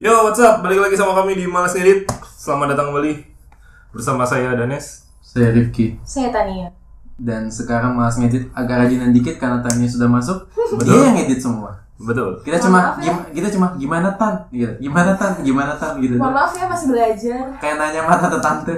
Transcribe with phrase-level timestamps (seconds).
[0.00, 0.64] Yo, what's up?
[0.64, 2.08] Balik lagi sama kami di Malas Ngedit.
[2.24, 3.20] Selamat datang kembali
[3.92, 5.04] bersama saya Danes.
[5.20, 6.72] Saya Rifki Saya Tania.
[7.20, 10.48] dan sekarang malas ngedit agak rajinan dikit karena Tanya sudah masuk.
[10.56, 10.80] Betul.
[10.88, 11.84] Dia yang ngedit semua.
[12.00, 12.40] Betul.
[12.40, 13.12] Kita cuma ya.
[13.12, 14.72] gim- kita cuma gimana tan gitu.
[14.80, 15.44] Gimana tan?
[15.44, 16.16] Gimana tan gitu.
[16.16, 17.44] Mohon maaf ya masih belajar.
[17.60, 18.74] Kayak nanya mana tante tante.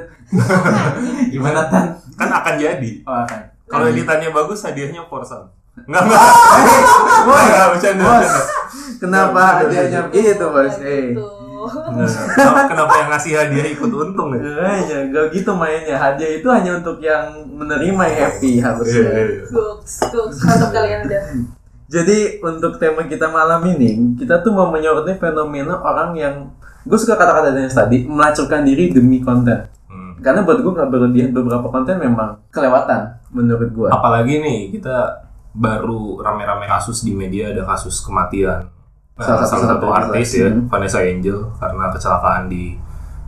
[1.38, 2.02] gimana tan?
[2.18, 2.90] Kan akan jadi.
[3.06, 3.40] Oh, akan.
[3.70, 5.38] Kalau editannya bagus, hadiahnya Porsche.
[5.86, 6.22] Enggak, enggak.
[7.30, 8.18] Enggak, bercanda, Bos.
[8.26, 8.42] bercanda.
[9.02, 10.78] Kenapa hadiahnya gitu, Bos?
[10.78, 11.18] Eh.
[11.18, 11.26] Gitu.
[12.34, 14.42] Kenapa, kenapa yang ngasih hadiah ikut untung ya?
[14.42, 15.94] Kayaknya gak gitu mainnya.
[15.94, 19.10] Hadiah itu hanya untuk yang menerima yang happy Iya, harusnya.
[19.14, 19.46] iya.
[19.46, 20.38] Cooks, cooks.
[20.42, 21.22] Mantap kalian udah.
[21.86, 26.34] Jadi untuk tema kita malam ini, kita tuh mau menyoroti fenomena orang yang
[26.82, 29.62] gue suka kata-kata Dennis tadi melacurkan diri demi konten.
[29.86, 30.18] Hmm.
[30.18, 33.88] Karena buat gue nggak berlebihan beberapa konten memang kelewatan menurut gue.
[33.92, 35.22] Apalagi nih, kita
[35.54, 38.66] baru rame-rame kasus di media ada kasus kematian
[39.14, 40.48] Salah salah, satu- satu salah satu artis ya.
[40.66, 42.62] Vanessa Angel karena kecelakaan di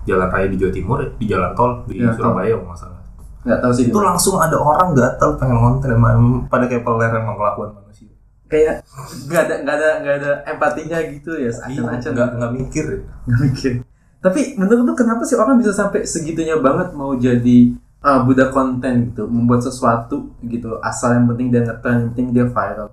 [0.05, 2.13] jalan raya di Jawa Timur, ya, di jalan tol di tol.
[2.13, 3.01] Surabaya kalau nggak salah.
[3.45, 3.85] Nggak tahu sih.
[3.89, 6.17] itu langsung ada orang gatel pengen konten emang
[6.49, 8.09] pada kayak peler emang kelakuan manusia
[8.45, 8.81] Kayak
[9.27, 11.53] nggak ada nggak ada nggak ada empatinya gitu ya.
[11.69, 12.11] iya Acen-acen.
[12.17, 13.01] nggak nggak mikir ya.
[13.25, 13.73] Nggak mikir.
[14.19, 17.59] Tapi menurut lu kenapa sih orang bisa sampai segitunya banget mau jadi
[18.01, 22.47] ah, budak konten gitu, membuat sesuatu gitu, asal yang penting dia ngetren, yang penting dia
[22.47, 22.89] viral.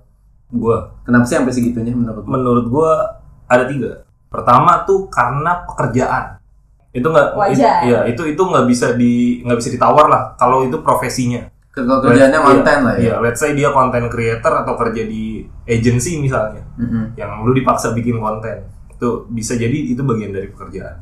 [0.52, 2.30] Gua Kenapa sih sampai segitunya menurut lu?
[2.30, 2.92] menurut gua
[3.46, 6.40] ada tiga pertama tuh karena pekerjaan
[6.92, 7.56] itu nggak Wajar.
[7.56, 12.04] it- iya itu itu nggak bisa di nggak bisa ditawar lah kalau itu profesinya Kalau
[12.04, 13.02] kerjaannya Iya, konten lah ya.
[13.02, 17.16] iya let's say dia content creator atau kerja di agency misalnya Mm-mm.
[17.16, 21.00] yang lu dipaksa bikin konten itu bisa jadi itu bagian dari pekerjaan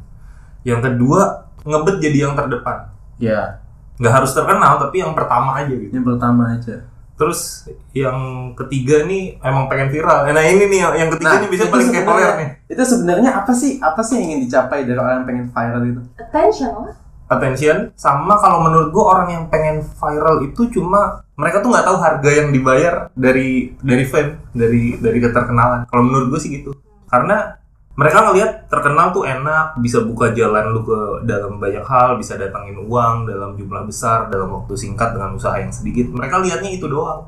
[0.62, 2.86] yang kedua ngebet jadi yang terdepan
[3.18, 3.60] Ya,
[3.98, 6.88] nggak harus terkenal tapi yang pertama aja gitu yang pertama aja.
[7.20, 8.18] Terus yang
[8.56, 12.50] ketiga nih emang pengen viral nah ini nih yang, ketiga nih bisa paling poler nih
[12.72, 13.82] Itu sebenarnya apa sih?
[13.84, 16.02] Apa sih yang ingin dicapai dari orang yang pengen viral itu?
[16.16, 16.96] Attention lah.
[17.30, 21.98] attention sama kalau menurut gua orang yang pengen viral itu cuma mereka tuh nggak tahu
[22.02, 26.74] harga yang dibayar dari dari fame dari dari keterkenalan kalau menurut gue sih gitu
[27.06, 27.56] karena
[28.00, 32.80] mereka ngelihat terkenal tuh enak bisa buka jalan lu ke dalam banyak hal bisa datangin
[32.80, 36.08] uang dalam jumlah besar dalam waktu singkat dengan usaha yang sedikit.
[36.16, 37.28] Mereka lihatnya itu doang.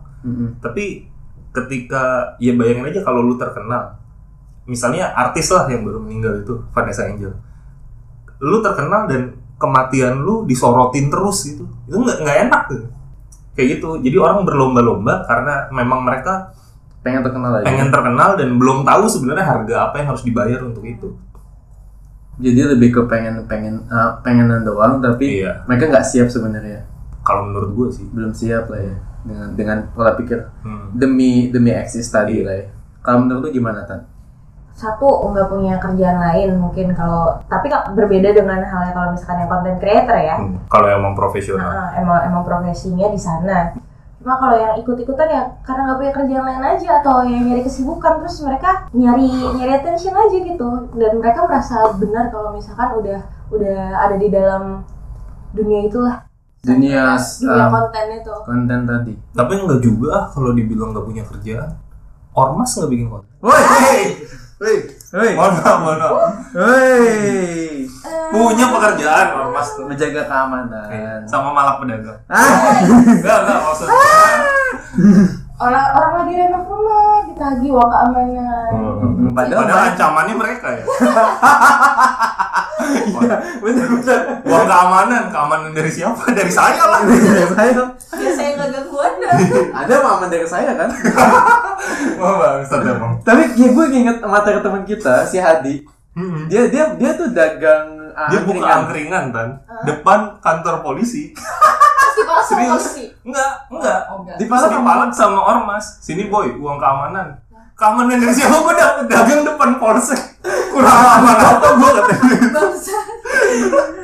[0.64, 1.12] Tapi
[1.52, 4.00] ketika ya bayangin aja kalau lu terkenal.
[4.64, 7.36] Misalnya artis lah yang baru meninggal itu Vanessa Angel.
[8.40, 11.68] Lu terkenal dan kematian lu disorotin terus gitu.
[11.92, 12.88] Itu nggak nggak enak tuh.
[13.60, 14.00] Kayak gitu.
[14.00, 16.56] Jadi orang berlomba-lomba karena memang mereka
[17.01, 17.66] Pengen terkenal aja.
[17.66, 21.09] pengen terkenal dan belum tahu sebenarnya harga apa yang harus dibayar untuk itu
[22.38, 25.62] Jadi lebih ke pengen pengen uh, pengenan doang, tapi Iya.
[25.66, 26.85] mereka nggak siap sebenarnya.
[27.22, 30.89] kalau menurut gue sih Belum siap lah ya dengan dengan pola pikir Hmm.
[30.91, 32.44] demi demi eksis tadi Iya.
[32.44, 32.66] lah ya.
[33.00, 34.09] Kalau menurut lu gimana tan?
[34.72, 39.78] Satu nggak punya kerjaan lain mungkin kalau tapi berbeda dengan halnya kalau misalkan yang content
[39.78, 40.35] creator ya.
[40.35, 40.57] Hmm.
[40.66, 43.73] kalau emang profesional Nah, emang emang profesinya di sana.
[44.22, 48.22] Cuma kalau yang ikut-ikutan ya karena nggak punya kerjaan lain aja atau yang nyari kesibukan
[48.22, 49.26] terus mereka nyari
[49.58, 50.70] nyari attention aja gitu.
[50.94, 54.86] Dan mereka merasa benar kalau misalkan udah udah ada di dalam
[55.58, 56.16] dunia itulah.
[56.62, 58.36] Dunia, dunia um, konten itu.
[58.46, 59.14] Konten tadi.
[59.34, 61.74] tapi enggak juga ah kalau dibilang nggak punya kerjaan.
[62.38, 63.34] Ormas nggak bikin konten?
[63.42, 63.64] Woi,
[64.62, 64.76] woi,
[65.18, 66.14] woi, mohon maaf mohon maaf.
[66.54, 67.90] Woi,
[68.31, 71.19] punya pekerjaan ormas tuh menjaga keamanan.
[71.28, 74.00] sama malak pedagang Ah, enggak enggak maksudnya
[75.62, 78.72] orang orang lagi renov rumah ditagih uang keamanan.
[78.74, 79.30] Hmm.
[79.31, 80.86] Padahal Padahal ancamannya mereka ya.
[83.62, 84.19] bener-bener.
[84.42, 86.34] Uang keamanan, keamanan dari siapa?
[86.34, 87.02] Dari saya lah.
[87.53, 87.72] saya
[88.18, 89.30] Ya saya nggak ganggu anda.
[89.86, 90.90] ada mama dari saya kan.
[92.19, 93.22] Wah emang.
[93.22, 95.86] Tapi ya gue inget materi teman kita si Hadi.
[96.50, 99.26] Dia dia dia tuh dagang ah, Dia buka angkringan.
[99.32, 99.50] kan,
[99.84, 101.32] depan kantor polisi.
[102.48, 102.84] Serius?
[102.96, 103.06] polisi.
[103.24, 104.00] Enggak, enggak.
[104.10, 104.36] Oh, enggak.
[104.40, 105.86] Di Terus dipalak sama ormas.
[106.02, 107.38] Sini boy, uang keamanan.
[107.78, 108.62] Keamanan dari siapa?
[108.62, 110.19] Gue udah dagang depan polsek.
[110.69, 111.92] Kurang aman apa gue.
[112.54, 113.06] Bangsat.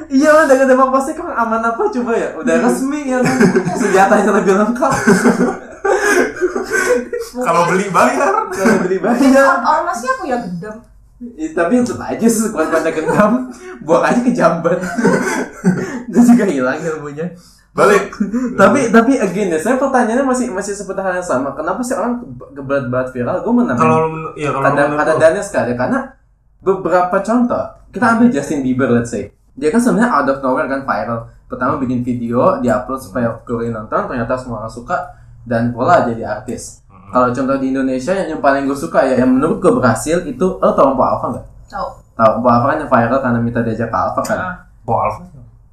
[0.07, 2.29] Iya lah dagang depan pasti kan aman apa coba ya?
[2.41, 3.35] Udah resmi ya kan.
[3.77, 4.91] Senjatanya lebih lengkap.
[7.37, 8.33] Kalau beli bayar.
[8.49, 9.61] Kalau beli bayar.
[9.61, 10.77] Ormasnya aku ya gendam.
[11.17, 13.49] Ya, tapi tetap aja sekuat pada gendam
[13.81, 14.77] buang aja ke jamban.
[16.09, 17.33] Itu juga hilang ilmunya.
[17.73, 18.09] Balik.
[18.57, 21.53] tapi tapi again ya, saya pertanyaannya masih masih seperti hal yang sama.
[21.57, 22.21] Kenapa sih orang
[22.53, 23.41] keberat-berat viral?
[23.45, 24.01] Gue menambahin Kalau
[24.33, 26.17] ya kalau ada dana sekali karena
[26.61, 30.85] beberapa contoh kita ambil Justin Bieber let's say dia kan sebenarnya out of nowhere kan
[30.85, 35.17] viral pertama bikin video diupload supaya gue nonton ternyata semua orang suka
[35.47, 36.83] dan pola jadi artis.
[37.07, 40.45] Kalau contoh di Indonesia yang, yang paling gue suka ya yang menurut gue berhasil itu
[40.57, 41.87] lo tau Lampu Alfa nggak Tahu.
[42.13, 44.37] tahu Bu Alfa kan yang viral karena minta diajak ke Alfa kan.
[44.37, 44.55] Ah.
[44.83, 45.21] Oh Alfa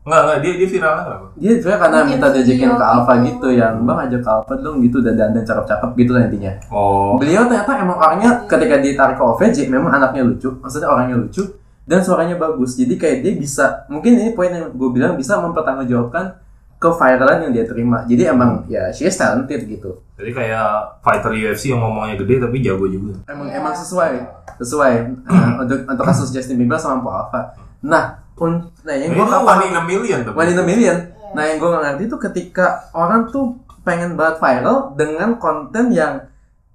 [0.04, 1.26] Enggak, enggak, dia dia viralnya kenapa?
[1.32, 3.24] Dia juga karena Bikin minta diajakin ke Alfa gitu.
[3.24, 6.52] gitu yang bang ajak ke Alfa dong gitu dan dan cakep-cakep gitu lah intinya.
[6.68, 11.40] Oh, Beliau ternyata emang orangnya ketika ditarik ke OVJ memang anaknya lucu, maksudnya orangnya lucu
[11.88, 12.76] dan suaranya bagus.
[12.76, 16.36] Jadi kayak dia bisa, mungkin ini poin yang gue bilang bisa mempertanggungjawabkan
[16.84, 18.04] keviralan yang dia terima.
[18.04, 20.04] Jadi emang ya she is talented gitu.
[20.14, 20.68] jadi kayak
[21.02, 23.18] fighter UFC yang ngomongnya gede tapi jago juga.
[23.26, 23.58] Emang Iya.
[23.58, 24.12] emang sesuai
[24.60, 24.92] sesuai
[25.24, 27.56] uh, untuk untuk kasus Justin Bieber sama Po Alpha.
[27.82, 30.32] Nah, un, nah yang Ini gue tuh one in a million tuh.
[30.36, 30.96] One in a million.
[31.34, 36.30] Nah yang gue nggak ngerti tuh ketika orang tuh pengen banget viral dengan konten yang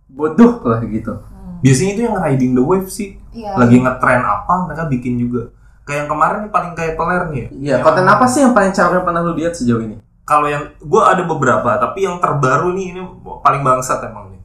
[0.10, 1.16] bodoh lah gitu.
[1.60, 3.16] Biasanya itu yang riding the wave sih.
[3.32, 3.56] Iya.
[3.56, 5.48] Lagi ngetren apa mereka bikin juga.
[5.90, 7.34] Kayak yang kemarin nih paling kayak peler nih.
[7.34, 7.48] ya.
[7.50, 9.98] Iya, Yang- konten apa sih yang paling cakep yang pernah lu lihat sejauh ini?
[10.22, 13.02] Kalau yang gue ada beberapa, tapi yang terbaru nih ini
[13.42, 14.42] paling bangsat emang nih.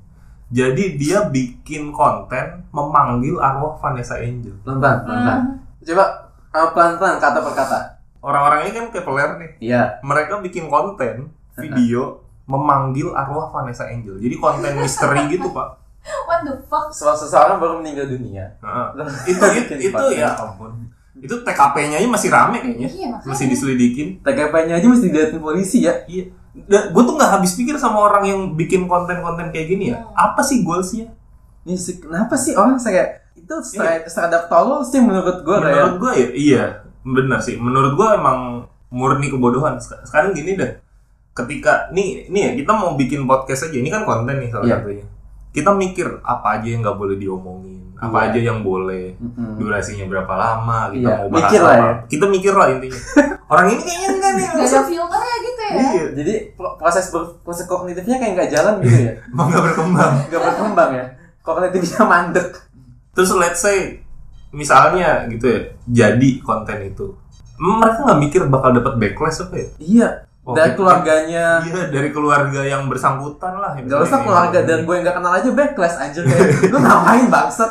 [0.49, 4.57] Jadi dia bikin konten memanggil arwah Vanessa Angel.
[4.65, 5.39] Pelan-pelan, pelan-pelan.
[5.85, 6.05] Coba
[6.57, 7.81] uh, pelan-pelan kata per kata.
[8.25, 9.51] Orang-orang ini kan kayak peler nih.
[9.61, 9.83] Iya.
[10.01, 11.29] Mereka bikin konten
[11.61, 14.17] video memanggil arwah Vanessa Angel.
[14.17, 15.69] Jadi konten misteri gitu pak.
[16.25, 16.89] What the fuck?
[16.89, 18.57] Seseorang baru meninggal dunia.
[18.61, 18.87] Heeh.
[19.29, 20.93] itu itu, itu ya ampun.
[21.15, 22.89] Itu TKP-nya aja masih rame kayaknya.
[22.89, 23.29] Iya, makanya.
[23.31, 24.09] Masih diselidikin.
[24.21, 25.95] TKP-nya aja mesti dilihatin polisi ya.
[26.07, 26.25] Iya.
[26.65, 30.07] gue tuh nggak habis pikir sama orang yang bikin konten-konten kayak gini ya.
[30.13, 31.11] Apa sih goalsnya?
[31.65, 36.13] Ini kenapa sih orang saya itu stra- terhadap tolol sih menurut gue kayak Menurut gue
[36.15, 36.63] ya, iya,
[37.03, 37.59] benar sih.
[37.59, 38.39] Menurut gue emang
[38.89, 39.83] murni kebodohan.
[39.83, 40.79] Sek- Sekarang gini deh,
[41.35, 43.75] ketika nih, nih ya kita mau bikin podcast aja.
[43.75, 44.79] Ini kan konten nih salah Iya.
[44.79, 45.05] satunya.
[45.55, 48.27] Kita mikir apa aja yang nggak boleh diomongin, apa Iya.
[48.27, 49.55] aja yang boleh, Mm-mm.
[49.55, 51.79] durasinya berapa lama, kita Iya, mau bahas mikir lah apa.
[51.81, 51.93] ya.
[52.05, 53.01] Kita mikir lah intinya.
[53.55, 54.47] Orang ini kayaknya enggak nih.
[54.49, 55.73] Gak ada filternya gitu ya?
[55.73, 60.13] Iya, Jadi pro- proses ber- proses kognitifnya kayak nggak jalan gitu ya, emang nggak berkembang.
[60.27, 61.07] nggak berkembang ya.
[61.41, 62.49] Kognitifnya mandek.
[63.13, 64.03] Terus let's say
[64.51, 67.15] misalnya gitu ya, jadi konten itu,
[67.57, 69.69] mereka nggak mikir bakal dapat backlash apa ya?
[69.79, 70.09] Iya.
[70.45, 71.65] Oh, dari keluarganya.
[71.65, 73.73] Iya dari keluarga yang bersangkutan lah.
[73.81, 77.71] Gak usah keluarga dan gue yang gak kenal aja backlash anjir kayak lu ngapain bangsat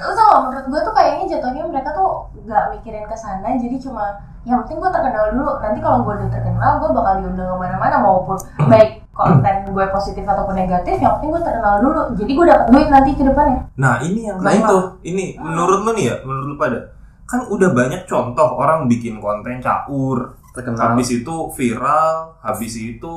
[0.00, 3.76] Lu tau gak menurut gue tuh kayaknya jatuhnya mereka tuh gak mikirin ke sana jadi
[3.76, 7.56] cuma yang penting gue terkenal dulu nanti kalau gue udah terkenal gue bakal diundang ke
[7.60, 8.36] mana-mana maupun
[8.72, 12.88] baik konten gue positif ataupun negatif yang penting gue terkenal dulu jadi gue dapat duit
[12.88, 14.78] nanti ke depannya Nah ini yang Nah, itu.
[15.04, 16.78] Ini menurut lu nih ya, menurut lu pada
[17.24, 23.14] kan udah banyak contoh orang bikin konten caur, terkenal habis itu viral, habis itu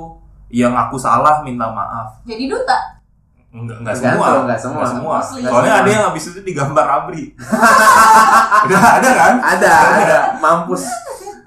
[0.49, 2.19] yang aku salah minta maaf.
[2.25, 2.97] jadi duta
[3.47, 4.27] Enggak, enggak semua.
[4.43, 4.83] enggak semua.
[4.85, 5.15] semua.
[5.23, 5.41] Mostly.
[5.47, 7.31] Soalnya ada yang habis itu digambar abri.
[8.67, 9.33] Udah ada kan?
[9.39, 9.71] ada
[10.03, 10.83] ada mampus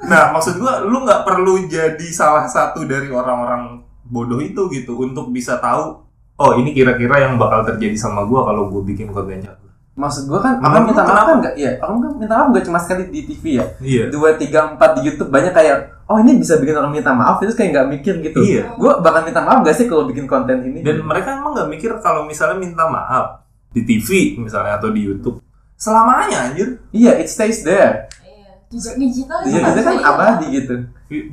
[0.01, 5.29] Nah, maksud gua lu nggak perlu jadi salah satu dari orang-orang bodoh itu gitu untuk
[5.31, 6.03] bisa tahu
[6.41, 9.70] oh ini kira-kira yang bakal terjadi sama gua kalau gua bikin konten caur.
[9.91, 11.55] Maksud gue kan orang minta maaf kan nggak?
[11.59, 13.67] Iya orang kan minta maaf gak cuma sekali di TV ya?
[13.83, 14.05] Iya.
[14.09, 15.77] dua tiga empat di YouTube banyak kayak
[16.07, 18.39] oh ini bisa bikin orang minta maaf terus kayak nggak mikir gitu.
[18.41, 18.75] Iya.
[18.79, 20.81] gue bakal minta maaf gak sih kalau bikin konten ini?
[20.81, 25.43] Dan mereka emang nggak mikir kalau misalnya minta maaf di TV misalnya atau di YouTube.
[25.75, 26.79] Selamanya anjir.
[26.93, 28.07] iya it stays there.
[28.23, 28.51] Iya.
[28.71, 30.75] Jejak digital itu iya nggak itu kan abadi gitu.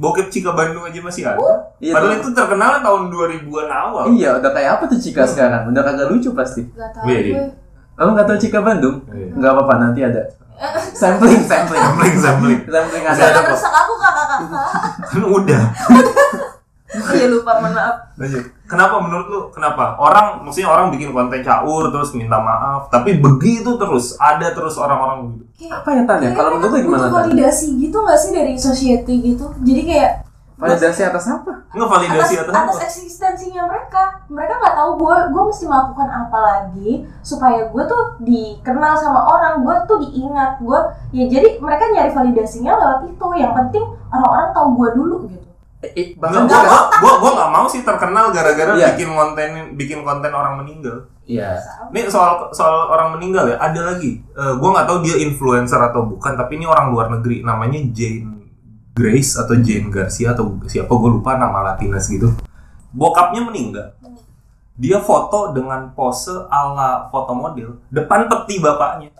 [0.02, 1.38] Bokep Cika Bandung aja masih ada.
[1.78, 4.06] iya Padahal itu terkenal tahun 2000-an awal.
[4.10, 5.70] iya udah kayak apa tuh Cika sekarang?
[5.70, 6.66] Udah kagak lucu pasti.
[6.74, 7.46] Gak tau Iya, gue
[7.98, 9.02] Lo nggak tahu Cika Bandung?
[9.08, 9.34] Iya.
[9.34, 10.22] Nggak apa-apa nanti ada
[11.02, 12.60] sampling, sampling, Sampling, sampling.
[12.64, 13.18] sampling ada.
[13.20, 14.40] Jangan rusak aku kakak-kakak
[15.08, 15.64] Kan udah.
[16.88, 18.48] Iya lupa mohon maaf Lanjut.
[18.64, 19.40] Kenapa menurut lu?
[19.52, 19.94] Kenapa?
[19.98, 25.30] Orang, maksudnya orang bikin konten caur terus minta maaf, tapi begitu terus, ada terus orang-orang
[25.30, 25.46] begitu.
[25.62, 26.32] Kayak- Apa ya Tan ya?
[26.32, 30.12] Kalau menurut lu gimana validasi gitu gak sih dari society gitu jadi kayak
[30.58, 31.54] Validasi atas apa?
[31.70, 32.86] Nggak validasi atas, atas, atas apa?
[32.90, 38.94] eksistensinya mereka mereka nggak tahu gue gue mesti melakukan apa lagi supaya gue tuh dikenal
[38.98, 40.80] sama orang gue tuh diingat gue
[41.14, 45.48] ya jadi mereka nyari validasinya lewat itu yang penting orang-orang tahu gue dulu gitu
[45.78, 46.74] Eh, eh, bahkan gua, juga.
[46.74, 48.98] gua, gua, gua nggak mau sih terkenal gara-gara Iya.
[48.98, 51.06] bikin konten bikin konten orang meninggal.
[51.30, 51.54] Iya.
[51.94, 54.18] Ini soal soal orang meninggal ya, ada lagi.
[54.26, 58.37] Eh, gua nggak tahu dia influencer atau bukan, tapi ini orang luar negeri, namanya Jane
[58.98, 62.34] Grace atau Jane Garcia atau siapa gue lupa nama Latinas gitu.
[62.90, 63.94] Bokapnya meninggal.
[64.74, 69.14] Dia foto dengan pose ala foto model depan peti bapaknya.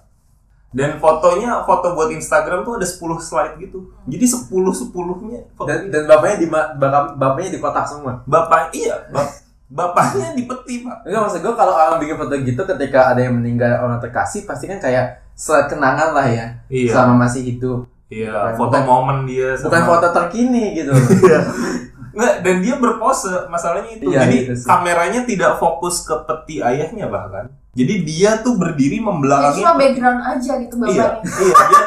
[0.68, 3.88] Dan fotonya foto buat Instagram tuh ada 10 slide gitu.
[4.04, 8.22] Jadi 10 10-nya foto Dan, dan bapaknya di baka- bapaknya di kotak semua.
[8.24, 11.08] Bapak iya, bap- bapaknya di peti, Pak.
[11.08, 14.66] Enggak maksud gue kalau orang bikin foto gitu ketika ada yang meninggal orang terkasih pasti
[14.66, 16.92] kan kayak slide kenangan lah ya Iya.
[16.94, 17.88] selama masih hidup.
[18.08, 20.92] Iya, Bukan- foto bukan- momen dia sama- Bukan foto terkini gitu.
[22.18, 24.10] Nggak, dan dia berpose, masalahnya itu.
[24.10, 24.66] Iya, Jadi gitu sih.
[24.66, 27.46] kameranya tidak fokus ke peti ayahnya bahkan.
[27.72, 31.30] Jadi dia tuh berdiri membelakangi cuma background aja gitu Iya, bapaknya.
[31.38, 31.84] iya dia,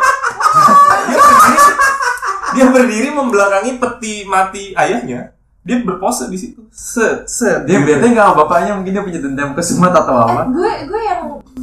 [1.11, 1.59] dia berdiri,
[2.53, 5.35] dia berdiri membelakangi peti mati ayahnya.
[5.61, 6.62] Dia berpose di situ.
[6.71, 7.67] Set, set.
[7.67, 7.91] Dia gitu.
[7.91, 10.43] bete nggak bapaknya mungkin dia punya dendam ke Sumat atau Eh, apa?
[10.49, 11.23] gue gue yang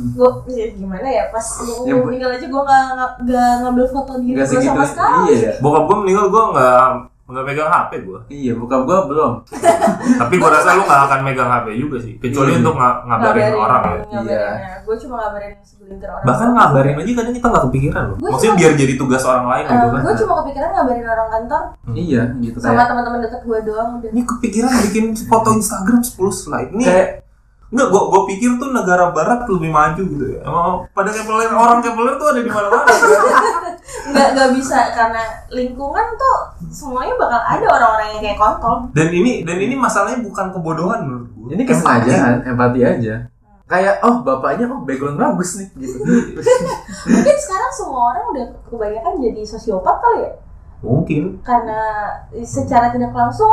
[0.10, 4.12] gue ya, gimana ya pas mau Ya, meninggal aja gue nggak nggak- nggak ngambil foto
[4.18, 4.70] diri gue segitu.
[4.70, 5.26] sama sekali.
[5.34, 5.52] Iya.
[5.58, 6.82] Bokap gue meninggal gue nggak
[7.28, 8.20] nggak pegang HP gue.
[8.30, 9.32] Iya, bukan gua belum.
[10.22, 12.16] Tapi gue rasa lu nggak akan megang HP juga sih.
[12.18, 12.60] Kecuali Iya.
[12.62, 13.92] untuk nga- ngabarin orang ya.
[14.00, 14.40] ngabarin Iya.
[14.40, 14.76] ya.
[14.82, 16.24] Gue cuma ngabarin segelintir orang.
[16.24, 18.16] Bahkan ngabarin aja kadang kita nggak kepikiran loh.
[18.16, 20.02] Gua Maksudnya cuma- biar jadi tugas orang lain gitu kan.
[20.02, 24.10] gue cuma kepikiran ngabarin orang kantor Iya, gitu sama kayak teman-teman deket gue doang udah.
[24.10, 26.72] Ini kepikiran bikin foto Instagram 10 slide.
[26.72, 27.08] Ini kayak
[27.68, 30.40] Enggak, gua, gua pikir tuh negara barat lebih maju gitu ya.
[30.48, 32.88] Emang pada kepeler orang kepeler tuh ada di mana-mana.
[32.88, 33.76] kan?
[34.12, 36.38] Nggak nggak bisa karena lingkungan tuh
[36.72, 38.88] semuanya bakal ada orang-orang yang kayak kontol.
[38.92, 41.48] dan ini dan ini masalahnya bukan kebodohan menurut gua.
[41.56, 43.16] ini kesengajaan, empati aja.
[43.68, 46.00] Kayak oh bapaknya oh background bagus nih gitu.
[47.12, 50.32] Mungkin sekarang semua orang udah kebanyakan jadi sosiopat kali ya.
[50.84, 51.24] Mungkin.
[51.44, 51.80] Karena
[52.48, 53.52] secara tidak langsung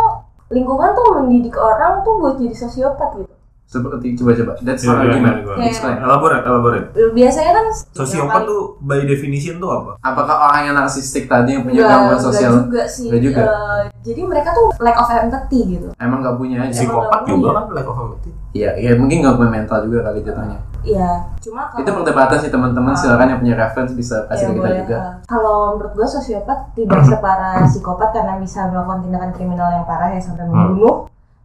[0.54, 3.35] lingkungan tuh mendidik orang tuh buat jadi sosiopat gitu.
[3.74, 4.52] Seperti coba-coba.
[4.62, 5.34] That's Iya, not iya, argument.
[5.36, 5.66] iya, iya.
[5.66, 5.96] Explain.
[5.98, 6.86] Elaborate, elaborate.
[7.10, 9.90] Biasanya kan Sosiopat tuh by definition tuh apa?
[10.00, 13.06] Apakah orang yang narsistik tadi yang punya Enggak, gangguan enggak sosial juga sih.
[13.10, 13.40] Nggak juga?
[13.42, 15.88] Eh, jadi mereka tuh lack of empathy gitu.
[15.96, 16.70] emang nggak punya aja?
[16.72, 17.58] Psikopat juga punya.
[17.58, 18.30] kan lack of empathy.
[18.54, 20.58] Iya, iya mungkin punya mental juga kali jatuhnya.
[20.84, 22.92] Iya, cuma kalau Itu perdebatan sih teman-teman.
[22.92, 23.00] Ah.
[23.00, 24.78] Silakan yang punya reference bisa kasih Ya, ke kita boleh.
[24.84, 24.96] juga.
[24.96, 30.12] Eh, Kalau menurut gue sosiopat tidak separah psikopat karena bisa melakukan tindakan kriminal yang parah
[30.12, 30.76] ya sampai Hmm.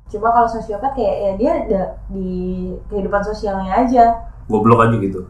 [0.09, 2.29] Cuma kalau sosiopat kayak ya dia ada di
[2.89, 4.05] kehidupan sosialnya aja.
[4.49, 5.21] Goblok aja gitu.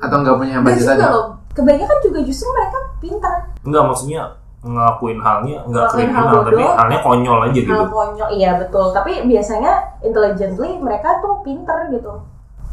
[0.00, 1.04] Atau nggak punya empati tadi?
[1.04, 1.36] loh.
[1.54, 3.36] Kebanyakan juga justru mereka pintar.
[3.62, 4.22] Enggak maksudnya
[4.64, 7.70] ngelakuin halnya enggak Ngelakuin hal kriminal tapi halnya konyol aja gitu.
[7.70, 8.86] Hal konyol, iya betul.
[8.96, 12.12] Tapi biasanya intelligently mereka tuh pintar gitu.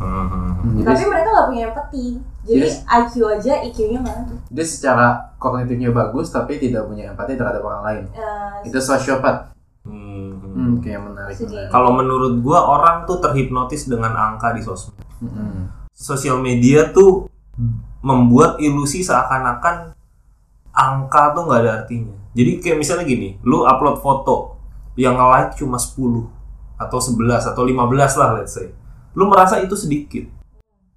[0.01, 0.81] Hmm, hmm, hmm.
[0.81, 2.05] Tapi Jadi, mereka nggak punya empati.
[2.41, 2.81] Jadi Yes.
[2.89, 4.39] IQ aja IQ-nya mana tuh?
[4.49, 8.03] dia secara kognitifnya bagus tapi tidak punya empati terhadap orang lain.
[8.17, 9.53] Eh, Itu sosiopat.
[9.81, 10.73] Hmm, hmm.
[10.85, 11.35] Kayak menarik.
[11.73, 14.97] Kalau menurut gua orang tuh terhipnotis dengan angka di sosmed.
[15.21, 15.73] Hmm.
[15.89, 17.29] Sosial media tuh
[18.01, 19.93] membuat ilusi seakan-akan
[20.73, 22.15] angka tuh nggak ada artinya.
[22.31, 24.57] Jadi kayak misalnya gini, lu upload foto
[24.95, 26.27] yang nge-like cuma 10
[26.79, 28.71] atau 11 atau 15 lah let's say.
[29.13, 30.25] Lu merasa itu sedikit.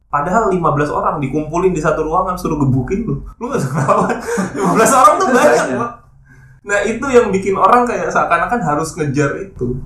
[0.08, 3.26] Padahal 15 orang dikumpulin di satu ruangan suruh gebukin lu.
[3.42, 4.14] Lu gak ngelawan.
[4.54, 5.92] 15 orang tuh banyak, Pak.
[6.64, 9.78] Nah, itu yang bikin orang kayak seakan-akan harus ngejar itu.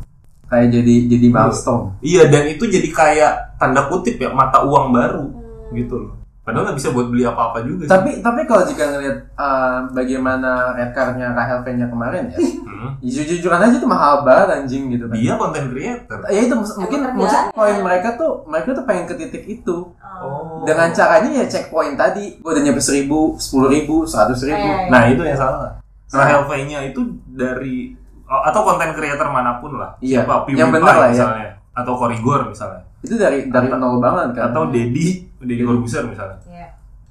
[0.48, 1.98] Kayak jadi jadi milestone.
[2.00, 5.74] Iya, dan itu jadi kayak tanda kutip ya mata uang baru hmm.
[5.76, 6.12] gitu loh.
[6.40, 7.84] Padahal nggak bisa buat beli apa-apa juga.
[7.84, 7.92] sih.
[7.92, 12.40] Tapi tapi kalau jika ngelihat uh, bagaimana red card-nya Rahel V-nya kemarin ya,
[12.78, 12.94] Hmm.
[13.02, 15.18] jujur-jujuran aja tuh mahal banget anjing gitu kan.
[15.18, 16.18] Dia konten creator.
[16.30, 20.66] Ya itu mungkin maksud poin mereka tuh mereka tuh pengen ke titik itu Oh.
[20.66, 24.56] dengan caranya ya checkpoint tadi gue udah nyampe seribu, sepuluh ribu, seratus ribu.
[24.58, 25.77] Eh, Nah, itu yang salah.
[26.08, 27.92] Rahel V-nya itu dari
[28.24, 29.92] oh, atau konten creator mana pun lah.
[30.00, 31.12] Iya, Siapa, yang PewDiePie benar lah ya.
[31.12, 31.48] misalnya.
[31.76, 32.82] Atau Korigor misalnya.
[33.04, 34.50] Itu dari dari nol banget kan.
[34.50, 36.38] Atau Dedi, Dedi Corbuzier misalnya.
[36.48, 36.68] Iya.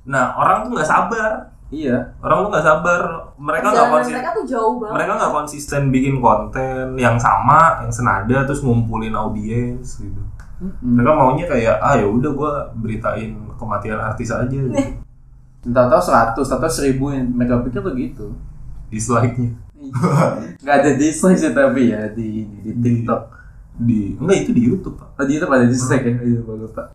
[0.08, 1.32] Nah, orang tuh nggak sabar.
[1.68, 1.98] iya.
[2.24, 3.01] Orang tuh nggak sabar.
[3.38, 4.16] Mereka nggak konsisten.
[4.18, 4.94] mereka tuh jauh banget.
[4.96, 10.22] Mereka nggak konsisten bikin konten yang sama, yang senada, terus ngumpulin audiens gitu.
[10.58, 10.98] Mm-mm.
[10.98, 12.51] Mereka maunya kayak ah ya udah gue
[12.82, 13.30] beritain
[13.62, 14.74] kematian artis aja gitu.
[15.68, 18.27] Entah tahu seratus atau seribu yang mereka pikir tuh gitu.
[18.88, 19.67] Dislike-nya
[20.62, 23.39] Nggak ada dislike sih tapi ya di di TikTok.
[23.77, 25.22] di enggak itu di YouTube pak.
[25.22, 26.17] Oh di YouTube ada dislike ya?
[26.17, 26.89] Iya gue lupa.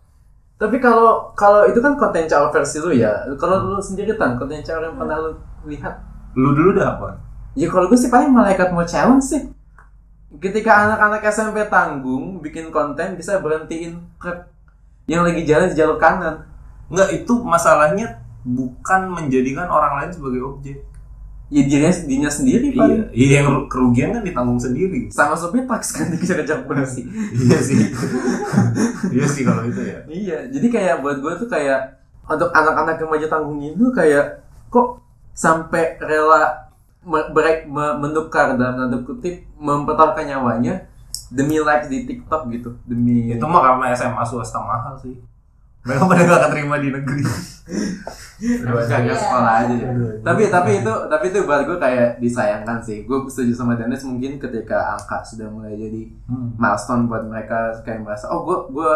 [0.58, 3.22] Tapi kalau kalau itu kan konten caur versi lu ya.
[3.38, 5.30] Kalau lu sendiri kan konten caur yang pernah lu
[5.70, 6.02] lihat.
[6.34, 7.08] Lu dulu udah apa?
[7.54, 9.42] Ya kalau gue sih paling malaikat mau challenge sih.
[10.42, 14.50] Ketika anak-anak SMP tanggung bikin konten bisa berhentiin truk
[15.06, 16.50] yang lagi jalan di jalur kanan.
[16.90, 20.82] Enggak itu masalahnya bukan menjadikan orang lain sebagai objek.
[21.52, 23.00] Ya dirinya, dirinya sendiri Iya, paling.
[23.12, 25.12] iya yang kerugian kan ditanggung sendiri.
[25.12, 27.04] Sama sopir taksi kan bisa kejar polisi.
[27.44, 27.92] iya sih.
[29.12, 29.98] iya sih kalau itu ya.
[30.08, 34.40] Iya, jadi kayak buat gue tuh kayak untuk anak-anak remaja tanggung itu kayak
[34.72, 35.04] kok
[35.36, 36.72] sampai rela
[37.04, 37.28] me-
[38.00, 40.88] menukar dalam tanda kutip mempertaruhkan nyawanya
[41.28, 45.20] demi likes di TikTok gitu, demi Itu mah karena SMA swasta mahal sih.
[45.82, 47.22] Mereka pada gak keterima di negeri.
[48.38, 49.14] Iya.
[49.14, 49.88] sekolah aja ya.
[50.20, 53.02] Tapi tapi itu tapi itu buat gue kayak disayangkan sih.
[53.02, 56.54] Gue setuju sama Dennis mungkin ketika angka sudah mulai jadi Hmm.
[56.56, 58.90] milestone buat mereka kayak merasa oh gue gue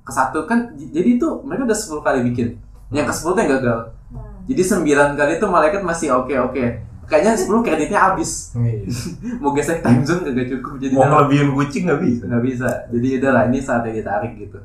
[0.00, 2.48] ke satu kan jadi itu mereka udah 10 kali bikin
[2.90, 4.40] yang ke 10 tuh yang gagal Hmm.
[4.46, 6.64] jadi 9 kali itu malaikat masih oke oke
[7.04, 8.88] kayaknya 10 kreditnya habis Iya.
[9.40, 12.22] mau gesek time zone kagak cukup jadi Mau ngelebihin kucing nggak bisa.
[12.24, 14.58] nggak bisa jadi udah lah ini saatnya ditarik gitu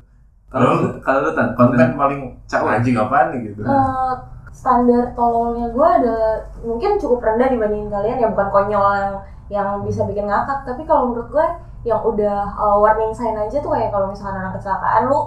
[0.54, 2.78] Kalau Kalau lu, kalau lu tan konten konten paling Cakep.
[2.78, 4.12] anjing apaan nih gitu Eh,
[4.54, 6.16] standar tololnya gue ada
[6.62, 9.14] mungkin cukup rendah dibandingin kalian ya bukan konyol yang
[9.50, 11.46] yang bisa bikin ngakak tapi kalau menurut gue
[11.82, 15.20] yang udah uh, warning sign aja tuh kayak kalau misalkan anak kecelakaan lu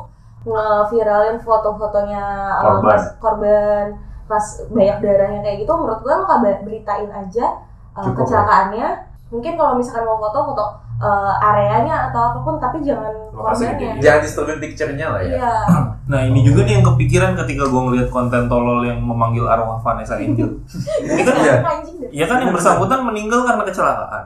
[0.48, 2.24] ngeviralin foto-fotonya
[2.56, 2.88] uh, Korban.
[2.88, 3.86] pas korban
[4.26, 7.46] pas banyak darahnya kayak gitu menurut gue lu kabar beritain aja
[7.94, 8.88] uh, Cukup, kecelakaannya
[9.28, 10.66] mungkin kalau misalkan mau foto foto
[10.98, 15.30] uh, areanya atau apa pun tapi jangan korbannya jangan disturbing picture-nya lah ya.
[15.38, 15.54] iya
[16.08, 20.16] Nah ini juga nih yang kepikiran ketika gue ngeliat konten tolol yang memanggil arwah Vanessa
[20.16, 20.56] Angel.
[21.04, 21.56] Ini kan Iya.
[21.68, 24.26] anjing deh ya kan yang bersangkutan meninggal karena kecelakaan.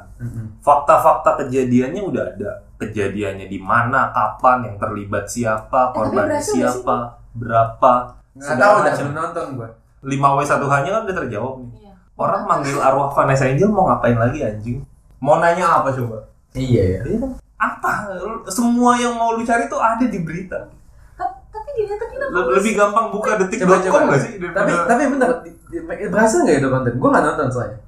[0.61, 2.51] Fakta-fakta kejadiannya udah ada.
[2.77, 6.97] Kejadiannya di mana, kapan, yang terlibat siapa, berhasil nggak siapa,
[7.33, 7.93] berapa.
[8.37, 9.05] Nggak tahu dah macam.
[9.09, 9.69] belum nonton gua.
[10.01, 11.69] 5 w 1 hanya kan udah terjawab nih.
[11.81, 11.93] Iya.
[12.13, 14.85] Orang manggil arwah Vanessa Angel mau ngapain lagi anjing?
[15.17, 16.29] Mau nanya apa coba?
[16.51, 17.00] Iya ya.
[17.05, 17.27] Iya?
[17.55, 17.91] Apa?
[18.48, 20.67] Semua yang mau lu cari tuh ada di berita.
[21.13, 23.72] Ta- tapi di kita kita Le- Lebih gampang buka detik.com
[24.10, 24.34] gak sih?
[24.38, 25.27] Tapi Daripada...
[25.29, 26.93] tapi di- berhasil nggak itu konten?
[26.98, 27.79] Gua nggak nonton soalnya.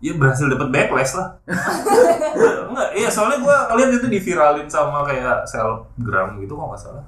[0.00, 1.28] Ya berhasil dapat backlash lah.
[2.70, 7.04] Enggak, iya soalnya gua ngeliat itu diviralin sama kayak selebgram gitu kok nggak salah.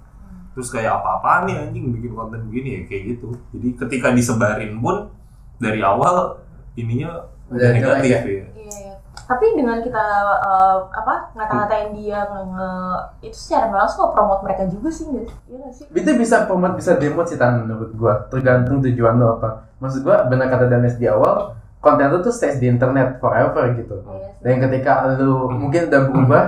[0.52, 3.32] Terus kayak apa-apaan nih anjing bikin konten begini ya kayak gitu.
[3.56, 5.08] Jadi ketika disebarin pun
[5.56, 6.36] dari awal
[6.74, 8.20] ininya udah negatif jelek ya.
[8.28, 8.91] Iya, iya.
[9.22, 10.04] Tapi dengan kita
[10.42, 15.26] eh, apa ngata-ngatain dia nge, nge- itu secara nggak langsung nge-promote mereka juga sih nggak?
[15.48, 15.84] Iya nggak sih?
[15.90, 18.26] Itu bisa promote bisa demo sih tan menurut gua.
[18.28, 19.68] Tergantung tujuan lo apa.
[19.78, 24.02] Maksud gua benar kata Danes di awal, konten lu tuh stays di internet forever gitu.
[24.04, 24.42] Iya sih.
[24.42, 26.44] Dan ketika lu mungkin udah berubah,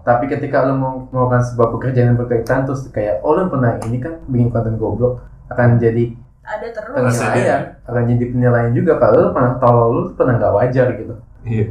[0.00, 4.00] tapi ketika lu mau melakukan sebuah pekerjaan yang berkaitan terus kayak oh lu pernah ini
[4.00, 6.12] kan bikin konten goblok akan jadi
[6.44, 7.14] Ada terus.
[7.14, 11.14] penilaian akan jadi penilaian juga kalau lu pernah tolol lu pernah nggak wajar gitu
[11.46, 11.66] Iya.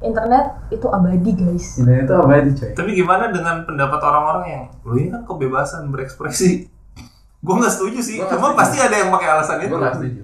[0.00, 1.76] Internet itu abadi guys.
[1.76, 6.66] ini itu itu coy Tapi gimana dengan pendapat orang-orang yang lu ini kan kebebasan berekspresi?
[7.44, 8.16] Gue nggak setuju sih.
[8.20, 9.72] Gua Cuma pasti ada yang pakai alasan itu.
[9.72, 10.22] gue nggak setuju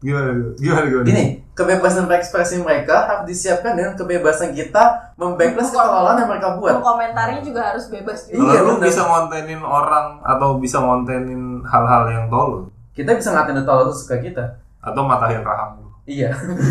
[0.00, 0.28] Gimana?
[0.56, 0.86] Gimana?
[0.88, 1.04] Gimana?
[1.04, 7.44] gini kebebasan berekspresi mereka harus disiapkan dengan kebebasan kita membacklash ketololan yang mereka buat Komentarnya
[7.44, 8.40] juga harus bebas juga.
[8.40, 13.62] Kalau Iya, lu bisa ngontenin orang atau bisa ngontenin hal-hal yang tolol kita bisa ngatain
[13.62, 14.44] tolol itu suka kita
[14.80, 15.89] atau matahin rahang lu.
[16.10, 16.30] Iya